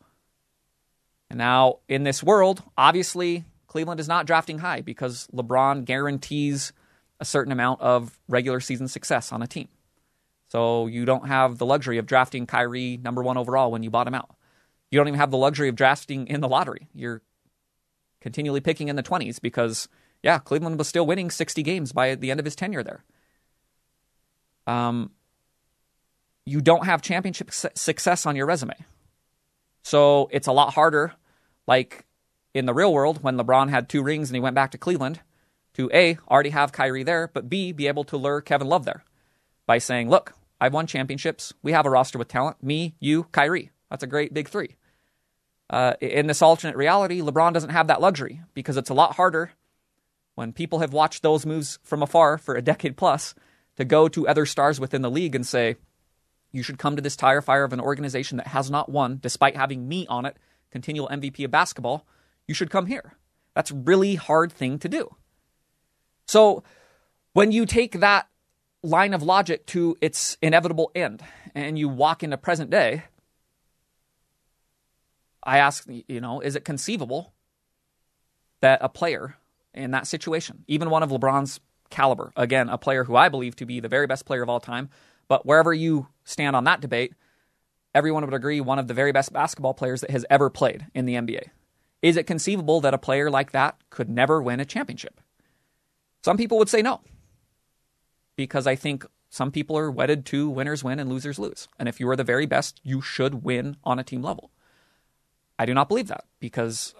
And 1.30 1.38
now 1.38 1.80
in 1.88 2.04
this 2.04 2.22
world, 2.22 2.62
obviously, 2.76 3.44
Cleveland 3.66 4.00
is 4.00 4.08
not 4.08 4.26
drafting 4.26 4.58
high 4.58 4.80
because 4.80 5.26
LeBron 5.32 5.84
guarantees 5.84 6.72
a 7.20 7.24
certain 7.24 7.52
amount 7.52 7.80
of 7.80 8.18
regular 8.28 8.60
season 8.60 8.88
success 8.88 9.32
on 9.32 9.42
a 9.42 9.46
team. 9.46 9.68
So 10.48 10.86
you 10.86 11.04
don't 11.04 11.26
have 11.26 11.58
the 11.58 11.66
luxury 11.66 11.98
of 11.98 12.06
drafting 12.06 12.46
Kyrie 12.46 12.98
number 12.98 13.22
one 13.22 13.36
overall 13.36 13.72
when 13.72 13.82
you 13.82 13.90
bought 13.90 14.06
him 14.06 14.14
out. 14.14 14.35
You 14.90 14.98
don't 14.98 15.08
even 15.08 15.18
have 15.18 15.30
the 15.30 15.36
luxury 15.36 15.68
of 15.68 15.76
drafting 15.76 16.26
in 16.26 16.40
the 16.40 16.48
lottery. 16.48 16.88
You're 16.94 17.22
continually 18.20 18.60
picking 18.60 18.88
in 18.88 18.96
the 18.96 19.02
20s 19.02 19.40
because, 19.40 19.88
yeah, 20.22 20.38
Cleveland 20.38 20.78
was 20.78 20.88
still 20.88 21.06
winning 21.06 21.30
60 21.30 21.62
games 21.62 21.92
by 21.92 22.14
the 22.14 22.30
end 22.30 22.40
of 22.40 22.46
his 22.46 22.56
tenure 22.56 22.82
there. 22.82 23.04
Um, 24.66 25.10
you 26.44 26.60
don't 26.60 26.86
have 26.86 27.02
championship 27.02 27.50
success 27.52 28.26
on 28.26 28.36
your 28.36 28.46
resume. 28.46 28.74
So 29.82 30.28
it's 30.32 30.46
a 30.46 30.52
lot 30.52 30.74
harder, 30.74 31.12
like 31.66 32.06
in 32.54 32.66
the 32.66 32.74
real 32.74 32.92
world 32.92 33.22
when 33.22 33.36
LeBron 33.36 33.70
had 33.70 33.88
two 33.88 34.02
rings 34.02 34.30
and 34.30 34.36
he 34.36 34.40
went 34.40 34.54
back 34.54 34.70
to 34.72 34.78
Cleveland, 34.78 35.20
to 35.74 35.90
A, 35.92 36.18
already 36.28 36.50
have 36.50 36.72
Kyrie 36.72 37.02
there, 37.02 37.30
but 37.32 37.50
B, 37.50 37.70
be 37.70 37.86
able 37.86 38.04
to 38.04 38.16
lure 38.16 38.40
Kevin 38.40 38.66
Love 38.66 38.84
there 38.84 39.04
by 39.66 39.78
saying, 39.78 40.08
look, 40.08 40.32
I've 40.60 40.72
won 40.72 40.86
championships. 40.86 41.52
We 41.62 41.72
have 41.72 41.84
a 41.84 41.90
roster 41.90 42.18
with 42.18 42.28
talent. 42.28 42.62
Me, 42.62 42.94
you, 42.98 43.24
Kyrie. 43.24 43.70
That's 43.90 44.02
a 44.02 44.08
great 44.08 44.34
big 44.34 44.48
three. 44.48 44.76
Uh, 45.68 45.94
in 46.00 46.26
this 46.26 46.42
alternate 46.42 46.76
reality, 46.76 47.20
LeBron 47.20 47.52
doesn't 47.52 47.70
have 47.70 47.88
that 47.88 48.00
luxury 48.00 48.40
because 48.54 48.76
it's 48.76 48.90
a 48.90 48.94
lot 48.94 49.16
harder 49.16 49.52
when 50.34 50.52
people 50.52 50.78
have 50.78 50.92
watched 50.92 51.22
those 51.22 51.46
moves 51.46 51.78
from 51.82 52.02
afar 52.02 52.38
for 52.38 52.54
a 52.54 52.62
decade 52.62 52.96
plus 52.96 53.34
to 53.76 53.84
go 53.84 54.08
to 54.08 54.28
other 54.28 54.46
stars 54.46 54.78
within 54.78 55.02
the 55.02 55.10
league 55.10 55.34
and 55.34 55.46
say, 55.46 55.76
you 56.52 56.62
should 56.62 56.78
come 56.78 56.96
to 56.96 57.02
this 57.02 57.16
tire 57.16 57.42
fire 57.42 57.64
of 57.64 57.72
an 57.72 57.80
organization 57.80 58.38
that 58.38 58.48
has 58.48 58.70
not 58.70 58.88
won, 58.88 59.18
despite 59.20 59.56
having 59.56 59.88
me 59.88 60.06
on 60.06 60.24
it, 60.24 60.36
continual 60.70 61.08
MVP 61.08 61.44
of 61.44 61.50
basketball. 61.50 62.06
You 62.46 62.54
should 62.54 62.70
come 62.70 62.86
here. 62.86 63.14
That's 63.54 63.72
really 63.72 64.14
hard 64.14 64.52
thing 64.52 64.78
to 64.80 64.88
do. 64.88 65.14
So 66.26 66.62
when 67.32 67.52
you 67.52 67.66
take 67.66 68.00
that 68.00 68.28
line 68.82 69.14
of 69.14 69.22
logic 69.22 69.66
to 69.66 69.96
its 70.00 70.38
inevitable 70.40 70.90
end 70.94 71.22
and 71.54 71.78
you 71.78 71.88
walk 71.88 72.22
into 72.22 72.36
present 72.36 72.70
day, 72.70 73.04
I 75.46 75.58
ask, 75.58 75.86
you 75.88 76.20
know, 76.20 76.40
is 76.40 76.56
it 76.56 76.64
conceivable 76.64 77.32
that 78.60 78.80
a 78.82 78.88
player 78.88 79.36
in 79.72 79.92
that 79.92 80.06
situation, 80.06 80.64
even 80.66 80.90
one 80.90 81.04
of 81.04 81.10
LeBron's 81.10 81.60
caliber, 81.88 82.32
again, 82.36 82.68
a 82.68 82.76
player 82.76 83.04
who 83.04 83.14
I 83.14 83.28
believe 83.28 83.54
to 83.56 83.66
be 83.66 83.78
the 83.78 83.88
very 83.88 84.08
best 84.08 84.26
player 84.26 84.42
of 84.42 84.48
all 84.48 84.58
time, 84.58 84.90
but 85.28 85.46
wherever 85.46 85.72
you 85.72 86.08
stand 86.24 86.56
on 86.56 86.64
that 86.64 86.80
debate, 86.80 87.14
everyone 87.94 88.24
would 88.24 88.34
agree 88.34 88.60
one 88.60 88.80
of 88.80 88.88
the 88.88 88.94
very 88.94 89.12
best 89.12 89.32
basketball 89.32 89.72
players 89.72 90.00
that 90.00 90.10
has 90.10 90.26
ever 90.28 90.50
played 90.50 90.86
in 90.94 91.06
the 91.06 91.14
NBA. 91.14 91.50
Is 92.02 92.16
it 92.16 92.26
conceivable 92.26 92.80
that 92.80 92.94
a 92.94 92.98
player 92.98 93.30
like 93.30 93.52
that 93.52 93.76
could 93.90 94.10
never 94.10 94.42
win 94.42 94.60
a 94.60 94.64
championship? 94.64 95.20
Some 96.24 96.36
people 96.36 96.58
would 96.58 96.68
say 96.68 96.82
no, 96.82 97.02
because 98.34 98.66
I 98.66 98.74
think 98.74 99.06
some 99.30 99.52
people 99.52 99.78
are 99.78 99.90
wedded 99.90 100.26
to 100.26 100.48
winners 100.48 100.82
win 100.82 100.98
and 100.98 101.08
losers 101.08 101.38
lose. 101.38 101.68
And 101.78 101.88
if 101.88 102.00
you 102.00 102.08
are 102.08 102.16
the 102.16 102.24
very 102.24 102.46
best, 102.46 102.80
you 102.82 103.00
should 103.00 103.44
win 103.44 103.76
on 103.84 103.98
a 103.98 104.04
team 104.04 104.22
level. 104.22 104.50
I 105.58 105.66
do 105.66 105.74
not 105.74 105.88
believe 105.88 106.08
that 106.08 106.24
because 106.40 106.94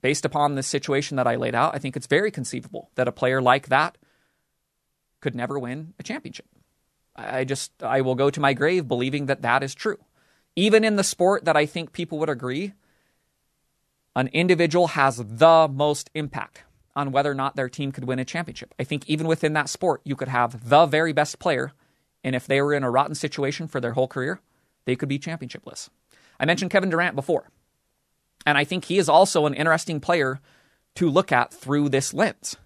based 0.00 0.24
upon 0.24 0.54
the 0.54 0.62
situation 0.62 1.16
that 1.16 1.26
I 1.26 1.36
laid 1.36 1.54
out, 1.54 1.74
I 1.74 1.78
think 1.78 1.96
it's 1.96 2.06
very 2.06 2.30
conceivable 2.30 2.90
that 2.94 3.08
a 3.08 3.12
player 3.12 3.42
like 3.42 3.68
that 3.68 3.98
could 5.20 5.34
never 5.34 5.58
win 5.58 5.94
a 5.98 6.02
championship. 6.02 6.46
I 7.16 7.44
just 7.44 7.72
I 7.82 8.00
will 8.00 8.14
go 8.14 8.30
to 8.30 8.40
my 8.40 8.54
grave 8.54 8.86
believing 8.86 9.26
that 9.26 9.42
that 9.42 9.62
is 9.62 9.74
true. 9.74 9.98
Even 10.54 10.84
in 10.84 10.96
the 10.96 11.04
sport 11.04 11.44
that 11.44 11.56
I 11.56 11.66
think 11.66 11.92
people 11.92 12.18
would 12.18 12.28
agree 12.28 12.74
an 14.14 14.28
individual 14.28 14.88
has 14.88 15.16
the 15.16 15.68
most 15.72 16.10
impact 16.14 16.64
on 16.96 17.12
whether 17.12 17.30
or 17.30 17.34
not 17.34 17.54
their 17.54 17.68
team 17.68 17.92
could 17.92 18.04
win 18.04 18.18
a 18.18 18.24
championship. 18.24 18.74
I 18.78 18.82
think 18.82 19.08
even 19.08 19.28
within 19.28 19.52
that 19.52 19.68
sport, 19.68 20.00
you 20.04 20.16
could 20.16 20.26
have 20.26 20.68
the 20.68 20.86
very 20.86 21.12
best 21.12 21.38
player, 21.38 21.72
and 22.24 22.34
if 22.34 22.44
they 22.44 22.60
were 22.60 22.74
in 22.74 22.82
a 22.82 22.90
rotten 22.90 23.14
situation 23.14 23.68
for 23.68 23.80
their 23.80 23.92
whole 23.92 24.08
career, 24.08 24.40
they 24.86 24.96
could 24.96 25.08
be 25.08 25.20
championshipless. 25.20 25.88
I 26.40 26.46
mentioned 26.46 26.72
Kevin 26.72 26.90
Durant 26.90 27.14
before. 27.14 27.50
And 28.48 28.56
I 28.56 28.64
think 28.64 28.86
he 28.86 28.96
is 28.96 29.10
also 29.10 29.44
an 29.44 29.52
interesting 29.52 30.00
player 30.00 30.40
to 30.94 31.10
look 31.10 31.32
at 31.32 31.52
through 31.52 31.90
this 31.90 32.14
lens. 32.14 32.56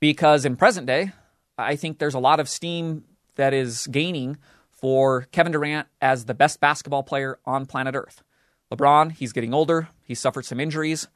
Because 0.00 0.44
in 0.44 0.56
present 0.56 0.88
day, 0.88 1.12
I 1.56 1.76
think 1.76 2.00
there's 2.00 2.14
a 2.14 2.18
lot 2.18 2.40
of 2.40 2.48
steam 2.48 3.04
that 3.36 3.54
is 3.54 3.86
gaining 3.86 4.38
for 4.72 5.28
Kevin 5.30 5.52
Durant 5.52 5.86
as 6.02 6.24
the 6.24 6.34
best 6.34 6.58
basketball 6.58 7.04
player 7.04 7.38
on 7.44 7.66
planet 7.66 7.94
Earth. 7.94 8.24
LeBron, 8.72 9.12
he's 9.12 9.32
getting 9.32 9.54
older. 9.54 9.88
He 10.02 10.16
suffered 10.16 10.44
some 10.44 10.58
injuries. 10.58 11.06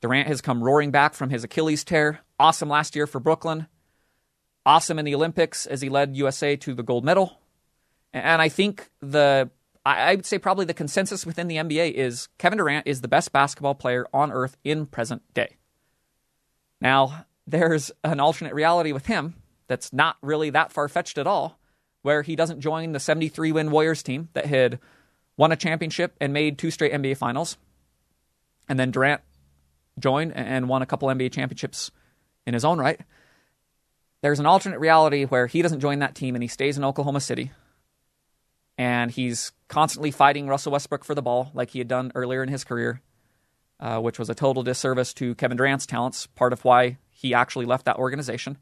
Durant 0.00 0.28
has 0.28 0.40
come 0.40 0.62
roaring 0.62 0.92
back 0.92 1.14
from 1.14 1.30
his 1.30 1.42
Achilles 1.42 1.82
tear. 1.82 2.20
Awesome 2.38 2.68
last 2.68 2.94
year 2.94 3.08
for 3.08 3.18
Brooklyn. 3.18 3.66
Awesome 4.64 5.00
in 5.00 5.04
the 5.04 5.16
Olympics 5.16 5.66
as 5.66 5.80
he 5.80 5.88
led 5.88 6.16
USA 6.16 6.54
to 6.58 6.74
the 6.74 6.84
gold 6.84 7.04
medal. 7.04 7.40
And 8.12 8.40
I 8.40 8.48
think 8.48 8.88
the 9.00 9.50
I 9.86 10.14
would 10.14 10.24
say 10.24 10.38
probably 10.38 10.64
the 10.64 10.72
consensus 10.72 11.26
within 11.26 11.46
the 11.46 11.56
NBA 11.56 11.92
is 11.92 12.28
Kevin 12.38 12.56
Durant 12.56 12.86
is 12.86 13.02
the 13.02 13.08
best 13.08 13.32
basketball 13.32 13.74
player 13.74 14.06
on 14.14 14.32
earth 14.32 14.56
in 14.64 14.86
present 14.86 15.22
day. 15.34 15.56
Now, 16.80 17.26
there's 17.46 17.92
an 18.02 18.18
alternate 18.18 18.54
reality 18.54 18.92
with 18.92 19.06
him 19.06 19.34
that's 19.68 19.92
not 19.92 20.16
really 20.22 20.48
that 20.50 20.72
far 20.72 20.88
fetched 20.88 21.18
at 21.18 21.26
all, 21.26 21.58
where 22.00 22.22
he 22.22 22.34
doesn't 22.34 22.60
join 22.60 22.92
the 22.92 23.00
73 23.00 23.52
win 23.52 23.70
Warriors 23.70 24.02
team 24.02 24.30
that 24.32 24.46
had 24.46 24.78
won 25.36 25.52
a 25.52 25.56
championship 25.56 26.14
and 26.18 26.32
made 26.32 26.58
two 26.58 26.70
straight 26.70 26.92
NBA 26.92 27.18
finals. 27.18 27.58
And 28.68 28.78
then 28.78 28.90
Durant 28.90 29.20
joined 29.98 30.32
and 30.34 30.66
won 30.66 30.80
a 30.80 30.86
couple 30.86 31.08
NBA 31.08 31.32
championships 31.32 31.90
in 32.46 32.54
his 32.54 32.64
own 32.64 32.78
right. 32.78 33.00
There's 34.22 34.40
an 34.40 34.46
alternate 34.46 34.80
reality 34.80 35.24
where 35.24 35.46
he 35.46 35.60
doesn't 35.60 35.80
join 35.80 35.98
that 35.98 36.14
team 36.14 36.34
and 36.34 36.42
he 36.42 36.48
stays 36.48 36.78
in 36.78 36.84
Oklahoma 36.84 37.20
City 37.20 37.50
and 38.76 39.10
he's 39.10 39.52
constantly 39.68 40.10
fighting 40.10 40.48
Russell 40.48 40.72
Westbrook 40.72 41.04
for 41.04 41.14
the 41.14 41.22
ball, 41.22 41.50
like 41.54 41.70
he 41.70 41.78
had 41.78 41.88
done 41.88 42.12
earlier 42.14 42.42
in 42.42 42.48
his 42.48 42.64
career, 42.64 43.00
uh, 43.80 44.00
which 44.00 44.18
was 44.18 44.28
a 44.30 44.34
total 44.34 44.62
disservice 44.62 45.14
to 45.14 45.34
Kevin 45.34 45.56
Durant's 45.56 45.86
talents, 45.86 46.26
part 46.26 46.52
of 46.52 46.64
why 46.64 46.98
he 47.10 47.34
actually 47.34 47.66
left 47.66 47.84
that 47.84 47.96
organization. 47.96 48.58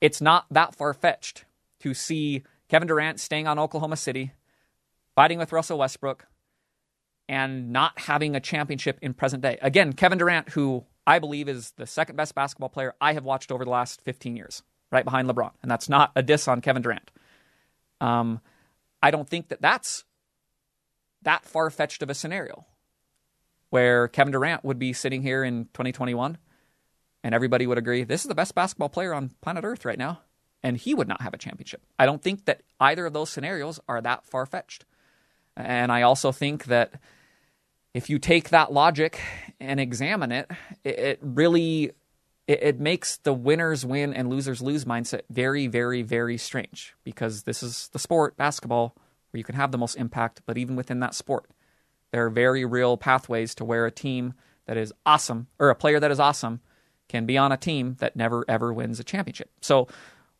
It's 0.00 0.20
not 0.20 0.46
that 0.50 0.74
far 0.74 0.94
fetched 0.94 1.44
to 1.80 1.94
see 1.94 2.42
Kevin 2.68 2.88
Durant 2.88 3.20
staying 3.20 3.46
on 3.46 3.58
Oklahoma 3.58 3.96
City, 3.96 4.32
fighting 5.14 5.38
with 5.38 5.52
Russell 5.52 5.78
Westbrook, 5.78 6.26
and 7.28 7.72
not 7.72 7.98
having 7.98 8.34
a 8.34 8.40
championship 8.40 8.98
in 9.02 9.14
present 9.14 9.42
day. 9.42 9.58
Again, 9.62 9.92
Kevin 9.92 10.18
Durant, 10.18 10.50
who 10.50 10.84
I 11.06 11.18
believe 11.18 11.48
is 11.48 11.72
the 11.72 11.86
second 11.86 12.16
best 12.16 12.34
basketball 12.34 12.68
player 12.68 12.94
I 13.00 13.14
have 13.14 13.24
watched 13.24 13.50
over 13.52 13.64
the 13.64 13.70
last 13.70 14.02
15 14.02 14.36
years, 14.36 14.62
right 14.90 15.04
behind 15.04 15.28
LeBron. 15.28 15.52
And 15.62 15.70
that's 15.70 15.88
not 15.88 16.12
a 16.14 16.22
diss 16.22 16.48
on 16.48 16.60
Kevin 16.60 16.82
Durant. 16.82 17.10
Um, 18.00 18.40
I 19.02 19.10
don't 19.10 19.28
think 19.28 19.48
that 19.48 19.62
that's 19.62 20.04
that 21.22 21.44
far 21.44 21.70
fetched 21.70 22.02
of 22.02 22.10
a 22.10 22.14
scenario 22.14 22.66
where 23.70 24.08
Kevin 24.08 24.32
Durant 24.32 24.64
would 24.64 24.78
be 24.78 24.92
sitting 24.92 25.22
here 25.22 25.44
in 25.44 25.66
2021 25.66 26.38
and 27.22 27.34
everybody 27.34 27.66
would 27.66 27.78
agree 27.78 28.04
this 28.04 28.22
is 28.22 28.28
the 28.28 28.34
best 28.34 28.54
basketball 28.54 28.88
player 28.88 29.14
on 29.14 29.30
planet 29.40 29.64
Earth 29.64 29.84
right 29.84 29.98
now, 29.98 30.20
and 30.62 30.76
he 30.76 30.94
would 30.94 31.08
not 31.08 31.22
have 31.22 31.34
a 31.34 31.38
championship. 31.38 31.82
I 31.98 32.06
don't 32.06 32.22
think 32.22 32.46
that 32.46 32.62
either 32.78 33.06
of 33.06 33.12
those 33.12 33.30
scenarios 33.30 33.80
are 33.88 34.00
that 34.00 34.24
far 34.24 34.46
fetched. 34.46 34.84
And 35.56 35.92
I 35.92 36.02
also 36.02 36.32
think 36.32 36.64
that 36.66 36.94
if 37.92 38.08
you 38.08 38.18
take 38.18 38.50
that 38.50 38.72
logic 38.72 39.20
and 39.58 39.80
examine 39.80 40.32
it, 40.32 40.50
it, 40.84 41.18
really 41.22 41.92
it, 42.50 42.62
it 42.64 42.80
makes 42.80 43.18
the 43.18 43.32
winners 43.32 43.86
win 43.86 44.12
and 44.12 44.28
losers 44.28 44.60
lose 44.60 44.84
mindset 44.84 45.20
very, 45.30 45.68
very, 45.68 46.02
very 46.02 46.36
strange 46.36 46.96
because 47.04 47.44
this 47.44 47.62
is 47.62 47.88
the 47.92 47.98
sport, 48.00 48.36
basketball, 48.36 48.96
where 49.30 49.38
you 49.38 49.44
can 49.44 49.54
have 49.54 49.70
the 49.70 49.78
most 49.78 49.94
impact, 49.94 50.42
but 50.46 50.58
even 50.58 50.74
within 50.74 50.98
that 50.98 51.14
sport, 51.14 51.48
there 52.10 52.26
are 52.26 52.30
very 52.30 52.64
real 52.64 52.96
pathways 52.96 53.54
to 53.54 53.64
where 53.64 53.86
a 53.86 53.92
team 53.92 54.34
that 54.66 54.76
is 54.76 54.92
awesome 55.06 55.46
or 55.60 55.70
a 55.70 55.76
player 55.76 56.00
that 56.00 56.10
is 56.10 56.18
awesome 56.18 56.58
can 57.08 57.24
be 57.24 57.38
on 57.38 57.52
a 57.52 57.56
team 57.56 57.94
that 58.00 58.16
never 58.16 58.44
ever 58.48 58.72
wins 58.72 58.98
a 58.98 59.04
championship. 59.04 59.50
So 59.60 59.86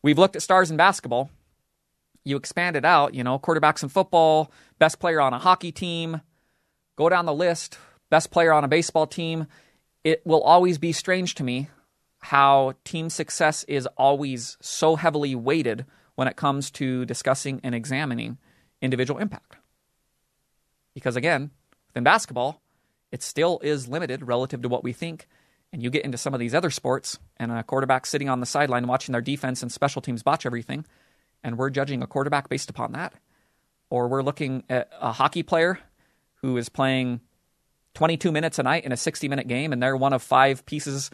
we've 0.01 0.19
looked 0.19 0.35
at 0.35 0.41
stars 0.41 0.69
in 0.69 0.75
basketball. 0.75 1.29
You 2.25 2.35
expand 2.35 2.75
it 2.75 2.83
out, 2.83 3.13
you 3.13 3.23
know, 3.23 3.39
quarterbacks 3.39 3.83
in 3.83 3.89
football, 3.89 4.51
best 4.79 4.99
player 4.99 5.21
on 5.21 5.33
a 5.33 5.39
hockey 5.39 5.71
team, 5.71 6.19
go 6.97 7.07
down 7.07 7.25
the 7.25 7.33
list, 7.33 7.77
best 8.09 8.31
player 8.31 8.51
on 8.51 8.65
a 8.65 8.67
baseball 8.67 9.07
team. 9.07 9.47
It 10.03 10.25
will 10.25 10.41
always 10.41 10.77
be 10.77 10.91
strange 10.91 11.35
to 11.35 11.43
me 11.45 11.69
how 12.21 12.73
team 12.83 13.09
success 13.09 13.63
is 13.65 13.87
always 13.97 14.57
so 14.61 14.95
heavily 14.95 15.35
weighted 15.35 15.85
when 16.15 16.27
it 16.27 16.35
comes 16.35 16.69
to 16.71 17.05
discussing 17.05 17.59
and 17.63 17.73
examining 17.73 18.37
individual 18.81 19.19
impact. 19.19 19.57
Because 20.93 21.15
again, 21.15 21.51
within 21.87 22.03
basketball, 22.03 22.61
it 23.11 23.23
still 23.23 23.59
is 23.63 23.87
limited 23.87 24.27
relative 24.27 24.61
to 24.61 24.69
what 24.69 24.83
we 24.83 24.93
think. 24.93 25.27
And 25.73 25.81
you 25.81 25.89
get 25.89 26.05
into 26.05 26.17
some 26.17 26.33
of 26.33 26.39
these 26.39 26.53
other 26.53 26.69
sports, 26.69 27.17
and 27.37 27.51
a 27.51 27.63
quarterback 27.63 28.05
sitting 28.05 28.27
on 28.27 28.41
the 28.41 28.45
sideline 28.45 28.87
watching 28.87 29.13
their 29.13 29.21
defense 29.21 29.61
and 29.61 29.71
special 29.71 30.01
teams 30.01 30.21
botch 30.21 30.45
everything, 30.45 30.85
and 31.43 31.57
we're 31.57 31.69
judging 31.69 32.03
a 32.03 32.07
quarterback 32.07 32.49
based 32.49 32.69
upon 32.69 32.91
that. 32.91 33.13
Or 33.89 34.09
we're 34.09 34.21
looking 34.21 34.63
at 34.69 34.89
a 34.99 35.13
hockey 35.13 35.43
player 35.43 35.79
who 36.41 36.57
is 36.57 36.67
playing 36.67 37.21
22 37.93 38.31
minutes 38.33 38.59
a 38.59 38.63
night 38.63 38.83
in 38.83 38.91
a 38.91 38.97
60 38.97 39.29
minute 39.29 39.47
game, 39.47 39.71
and 39.71 39.81
they're 39.81 39.95
one 39.95 40.11
of 40.13 40.21
five 40.21 40.65
pieces 40.65 41.09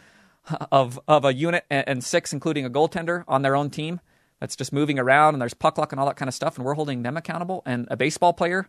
of 0.70 0.98
of 1.08 1.24
a 1.24 1.34
unit 1.34 1.64
and 1.70 2.02
six, 2.02 2.32
including 2.32 2.64
a 2.64 2.70
goaltender, 2.70 3.24
on 3.28 3.42
their 3.42 3.56
own 3.56 3.70
team 3.70 4.00
that's 4.40 4.56
just 4.56 4.72
moving 4.72 4.98
around 4.98 5.34
and 5.34 5.42
there's 5.42 5.54
puck 5.54 5.78
luck 5.78 5.92
and 5.92 6.00
all 6.00 6.06
that 6.06 6.16
kind 6.16 6.28
of 6.28 6.34
stuff, 6.34 6.56
and 6.56 6.64
we're 6.64 6.74
holding 6.74 7.02
them 7.02 7.16
accountable. 7.16 7.62
And 7.66 7.88
a 7.90 7.96
baseball 7.96 8.32
player 8.32 8.68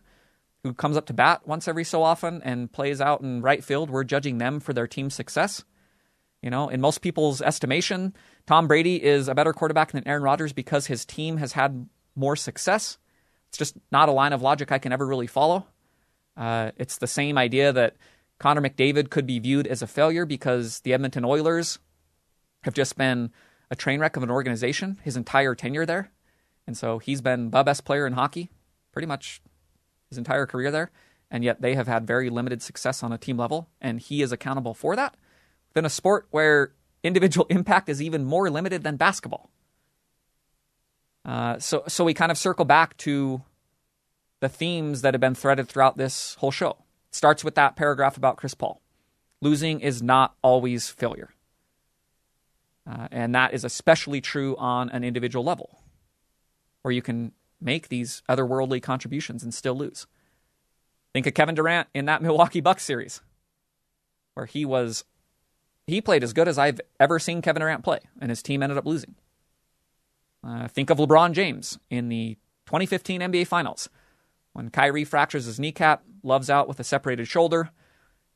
who 0.62 0.74
comes 0.74 0.96
up 0.96 1.06
to 1.06 1.14
bat 1.14 1.46
once 1.46 1.68
every 1.68 1.84
so 1.84 2.02
often 2.02 2.42
and 2.42 2.70
plays 2.70 3.00
out 3.00 3.20
in 3.22 3.40
right 3.40 3.64
field, 3.64 3.90
we're 3.90 4.04
judging 4.04 4.38
them 4.38 4.60
for 4.60 4.72
their 4.72 4.86
team's 4.86 5.14
success. 5.14 5.64
You 6.42 6.50
know, 6.50 6.68
in 6.68 6.80
most 6.80 7.02
people's 7.02 7.42
estimation, 7.42 8.14
Tom 8.46 8.66
Brady 8.66 9.02
is 9.02 9.28
a 9.28 9.34
better 9.34 9.52
quarterback 9.52 9.92
than 9.92 10.06
Aaron 10.06 10.22
Rodgers 10.22 10.52
because 10.52 10.86
his 10.86 11.04
team 11.04 11.36
has 11.36 11.52
had 11.52 11.88
more 12.14 12.36
success. 12.36 12.98
It's 13.48 13.58
just 13.58 13.76
not 13.92 14.08
a 14.08 14.12
line 14.12 14.32
of 14.32 14.42
logic 14.42 14.72
I 14.72 14.78
can 14.78 14.92
ever 14.92 15.06
really 15.06 15.26
follow. 15.26 15.66
Uh, 16.36 16.70
it's 16.76 16.98
the 16.98 17.06
same 17.06 17.36
idea 17.36 17.72
that 17.72 17.96
Connor 18.40 18.62
McDavid 18.62 19.10
could 19.10 19.26
be 19.26 19.38
viewed 19.38 19.66
as 19.66 19.82
a 19.82 19.86
failure 19.86 20.24
because 20.24 20.80
the 20.80 20.94
Edmonton 20.94 21.24
Oilers 21.24 21.78
have 22.62 22.74
just 22.74 22.96
been 22.96 23.30
a 23.70 23.76
train 23.76 24.00
wreck 24.00 24.16
of 24.16 24.22
an 24.22 24.30
organization 24.30 24.98
his 25.04 25.16
entire 25.16 25.54
tenure 25.54 25.86
there. 25.86 26.10
And 26.66 26.76
so 26.76 26.98
he's 26.98 27.20
been 27.20 27.50
the 27.50 27.62
best 27.62 27.84
player 27.84 28.06
in 28.06 28.14
hockey 28.14 28.50
pretty 28.92 29.06
much 29.06 29.42
his 30.08 30.18
entire 30.18 30.46
career 30.46 30.70
there. 30.70 30.90
And 31.30 31.44
yet 31.44 31.60
they 31.60 31.74
have 31.74 31.86
had 31.86 32.06
very 32.06 32.30
limited 32.30 32.62
success 32.62 33.02
on 33.02 33.12
a 33.12 33.18
team 33.18 33.36
level. 33.36 33.68
And 33.80 34.00
he 34.00 34.22
is 34.22 34.32
accountable 34.32 34.74
for 34.74 34.96
that. 34.96 35.16
Within 35.68 35.84
a 35.84 35.90
sport 35.90 36.26
where 36.30 36.72
individual 37.04 37.46
impact 37.50 37.88
is 37.88 38.02
even 38.02 38.24
more 38.24 38.50
limited 38.50 38.82
than 38.82 38.96
basketball. 38.96 39.50
Uh, 41.26 41.58
so, 41.58 41.84
so 41.86 42.04
we 42.04 42.14
kind 42.14 42.32
of 42.32 42.38
circle 42.38 42.64
back 42.64 42.96
to 42.96 43.42
the 44.40 44.48
themes 44.48 45.02
that 45.02 45.12
have 45.12 45.20
been 45.20 45.34
threaded 45.34 45.68
throughout 45.68 45.98
this 45.98 46.34
whole 46.36 46.50
show. 46.50 46.78
Starts 47.10 47.42
with 47.44 47.54
that 47.56 47.76
paragraph 47.76 48.16
about 48.16 48.36
Chris 48.36 48.54
Paul. 48.54 48.80
Losing 49.40 49.80
is 49.80 50.02
not 50.02 50.34
always 50.42 50.88
failure. 50.88 51.34
Uh, 52.88 53.08
and 53.10 53.34
that 53.34 53.52
is 53.52 53.64
especially 53.64 54.20
true 54.20 54.56
on 54.56 54.90
an 54.90 55.04
individual 55.04 55.44
level, 55.44 55.82
where 56.82 56.92
you 56.92 57.02
can 57.02 57.32
make 57.60 57.88
these 57.88 58.22
otherworldly 58.28 58.82
contributions 58.82 59.42
and 59.42 59.52
still 59.52 59.74
lose. 59.74 60.06
Think 61.12 61.26
of 61.26 61.34
Kevin 61.34 61.54
Durant 61.54 61.88
in 61.94 62.06
that 62.06 62.22
Milwaukee 62.22 62.60
Bucks 62.60 62.84
series, 62.84 63.20
where 64.34 64.46
he 64.46 64.64
was 64.64 65.04
he 65.86 66.00
played 66.00 66.22
as 66.22 66.32
good 66.32 66.48
as 66.48 66.58
I've 66.58 66.80
ever 66.98 67.18
seen 67.18 67.42
Kevin 67.42 67.60
Durant 67.60 67.82
play, 67.82 68.00
and 68.20 68.30
his 68.30 68.42
team 68.42 68.62
ended 68.62 68.78
up 68.78 68.86
losing. 68.86 69.16
Uh, 70.42 70.68
think 70.68 70.88
of 70.88 70.98
LeBron 70.98 71.32
James 71.32 71.78
in 71.90 72.08
the 72.08 72.36
2015 72.66 73.20
NBA 73.20 73.46
Finals, 73.46 73.88
when 74.52 74.70
Kyrie 74.70 75.04
fractures 75.04 75.44
his 75.44 75.60
kneecap, 75.60 76.02
Love's 76.22 76.50
out 76.50 76.68
with 76.68 76.80
a 76.80 76.84
separated 76.84 77.26
shoulder, 77.26 77.70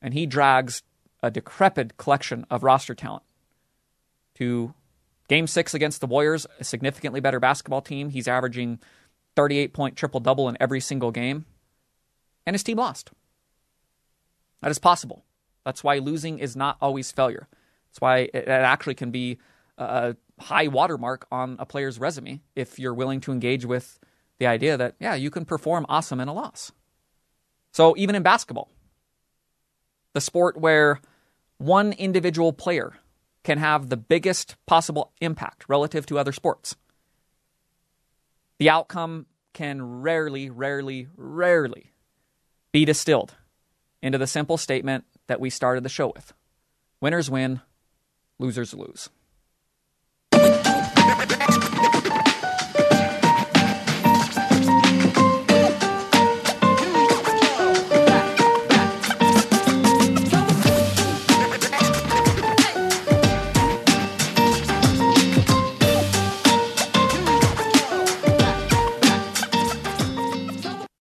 and 0.01 0.15
he 0.15 0.27
drags 0.27 0.83
a 1.23 1.31
decrepit 1.31 1.97
collection 1.97 2.47
of 2.51 2.63
roster 2.63 2.95
talent 2.95 3.25
to 4.35 4.75
game 5.29 5.47
six 5.47 5.75
against 5.75 6.01
the 6.01 6.07
Warriors, 6.07 6.47
a 6.61 6.65
significantly 6.65 7.21
better 7.21 7.41
basketball 7.41 7.81
team. 7.81 8.11
He's 8.11 8.29
averaging 8.29 8.81
38 9.37 9.73
point 9.73 9.97
triple 9.97 10.21
double 10.21 10.49
in 10.49 10.57
every 10.61 10.81
single 10.81 11.11
game, 11.11 11.47
and 12.47 12.55
his 12.55 12.63
team 12.63 12.79
lost. 12.79 13.11
That 14.61 14.71
is 14.71 14.79
possible. 14.79 15.25
That's 15.65 15.83
why 15.83 15.99
losing 15.99 16.39
is 16.39 16.57
not 16.57 16.77
always 16.81 17.11
failure. 17.11 17.49
That's 17.89 18.01
why 18.01 18.29
it 18.35 18.49
actually 18.49 18.95
can 18.95 19.11
be 19.11 19.39
a 19.79 20.17
high 20.39 20.69
watermark 20.69 21.27
on 21.31 21.57
a 21.59 21.67
player's 21.67 21.99
resume 21.99 22.41
if 22.55 22.79
you're 22.79 22.95
willing 22.95 23.21
to 23.23 23.33
engage 23.33 23.65
with 23.65 23.99
the 24.39 24.47
idea 24.47 24.77
that, 24.77 24.95
yeah, 24.99 25.15
you 25.15 25.31
can 25.31 25.45
perform 25.45 25.87
awesome 25.89 26.21
in 26.21 26.29
a 26.29 26.33
loss. 26.33 26.73
So 27.75 27.97
even 27.97 28.15
in 28.15 28.23
basketball, 28.23 28.71
the 30.13 30.21
sport 30.21 30.57
where 30.57 31.01
one 31.59 31.93
individual 31.93 32.53
player 32.53 32.93
can 33.43 33.59
have 33.59 33.89
the 33.89 33.97
biggest 33.97 34.55
possible 34.65 35.11
impact 35.21 35.65
relative 35.69 36.07
to 36.07 36.17
other 36.17 36.31
sports, 36.31 36.77
the 38.59 38.71
outcome 38.71 39.27
can 39.55 40.03
rarely, 40.03 40.51
rarely, 40.51 41.09
rarely 41.17 41.91
be 42.71 42.85
distilled 42.85 43.35
into 44.01 44.19
the 44.19 44.29
simple 44.29 44.57
statement 44.57 45.05
that 45.27 45.41
we 45.41 45.51
started 45.51 45.83
the 45.83 45.89
show 45.89 46.13
with 46.15 46.33
winners 47.01 47.29
win, 47.29 47.61
losers 48.39 48.73
lose. 48.73 49.11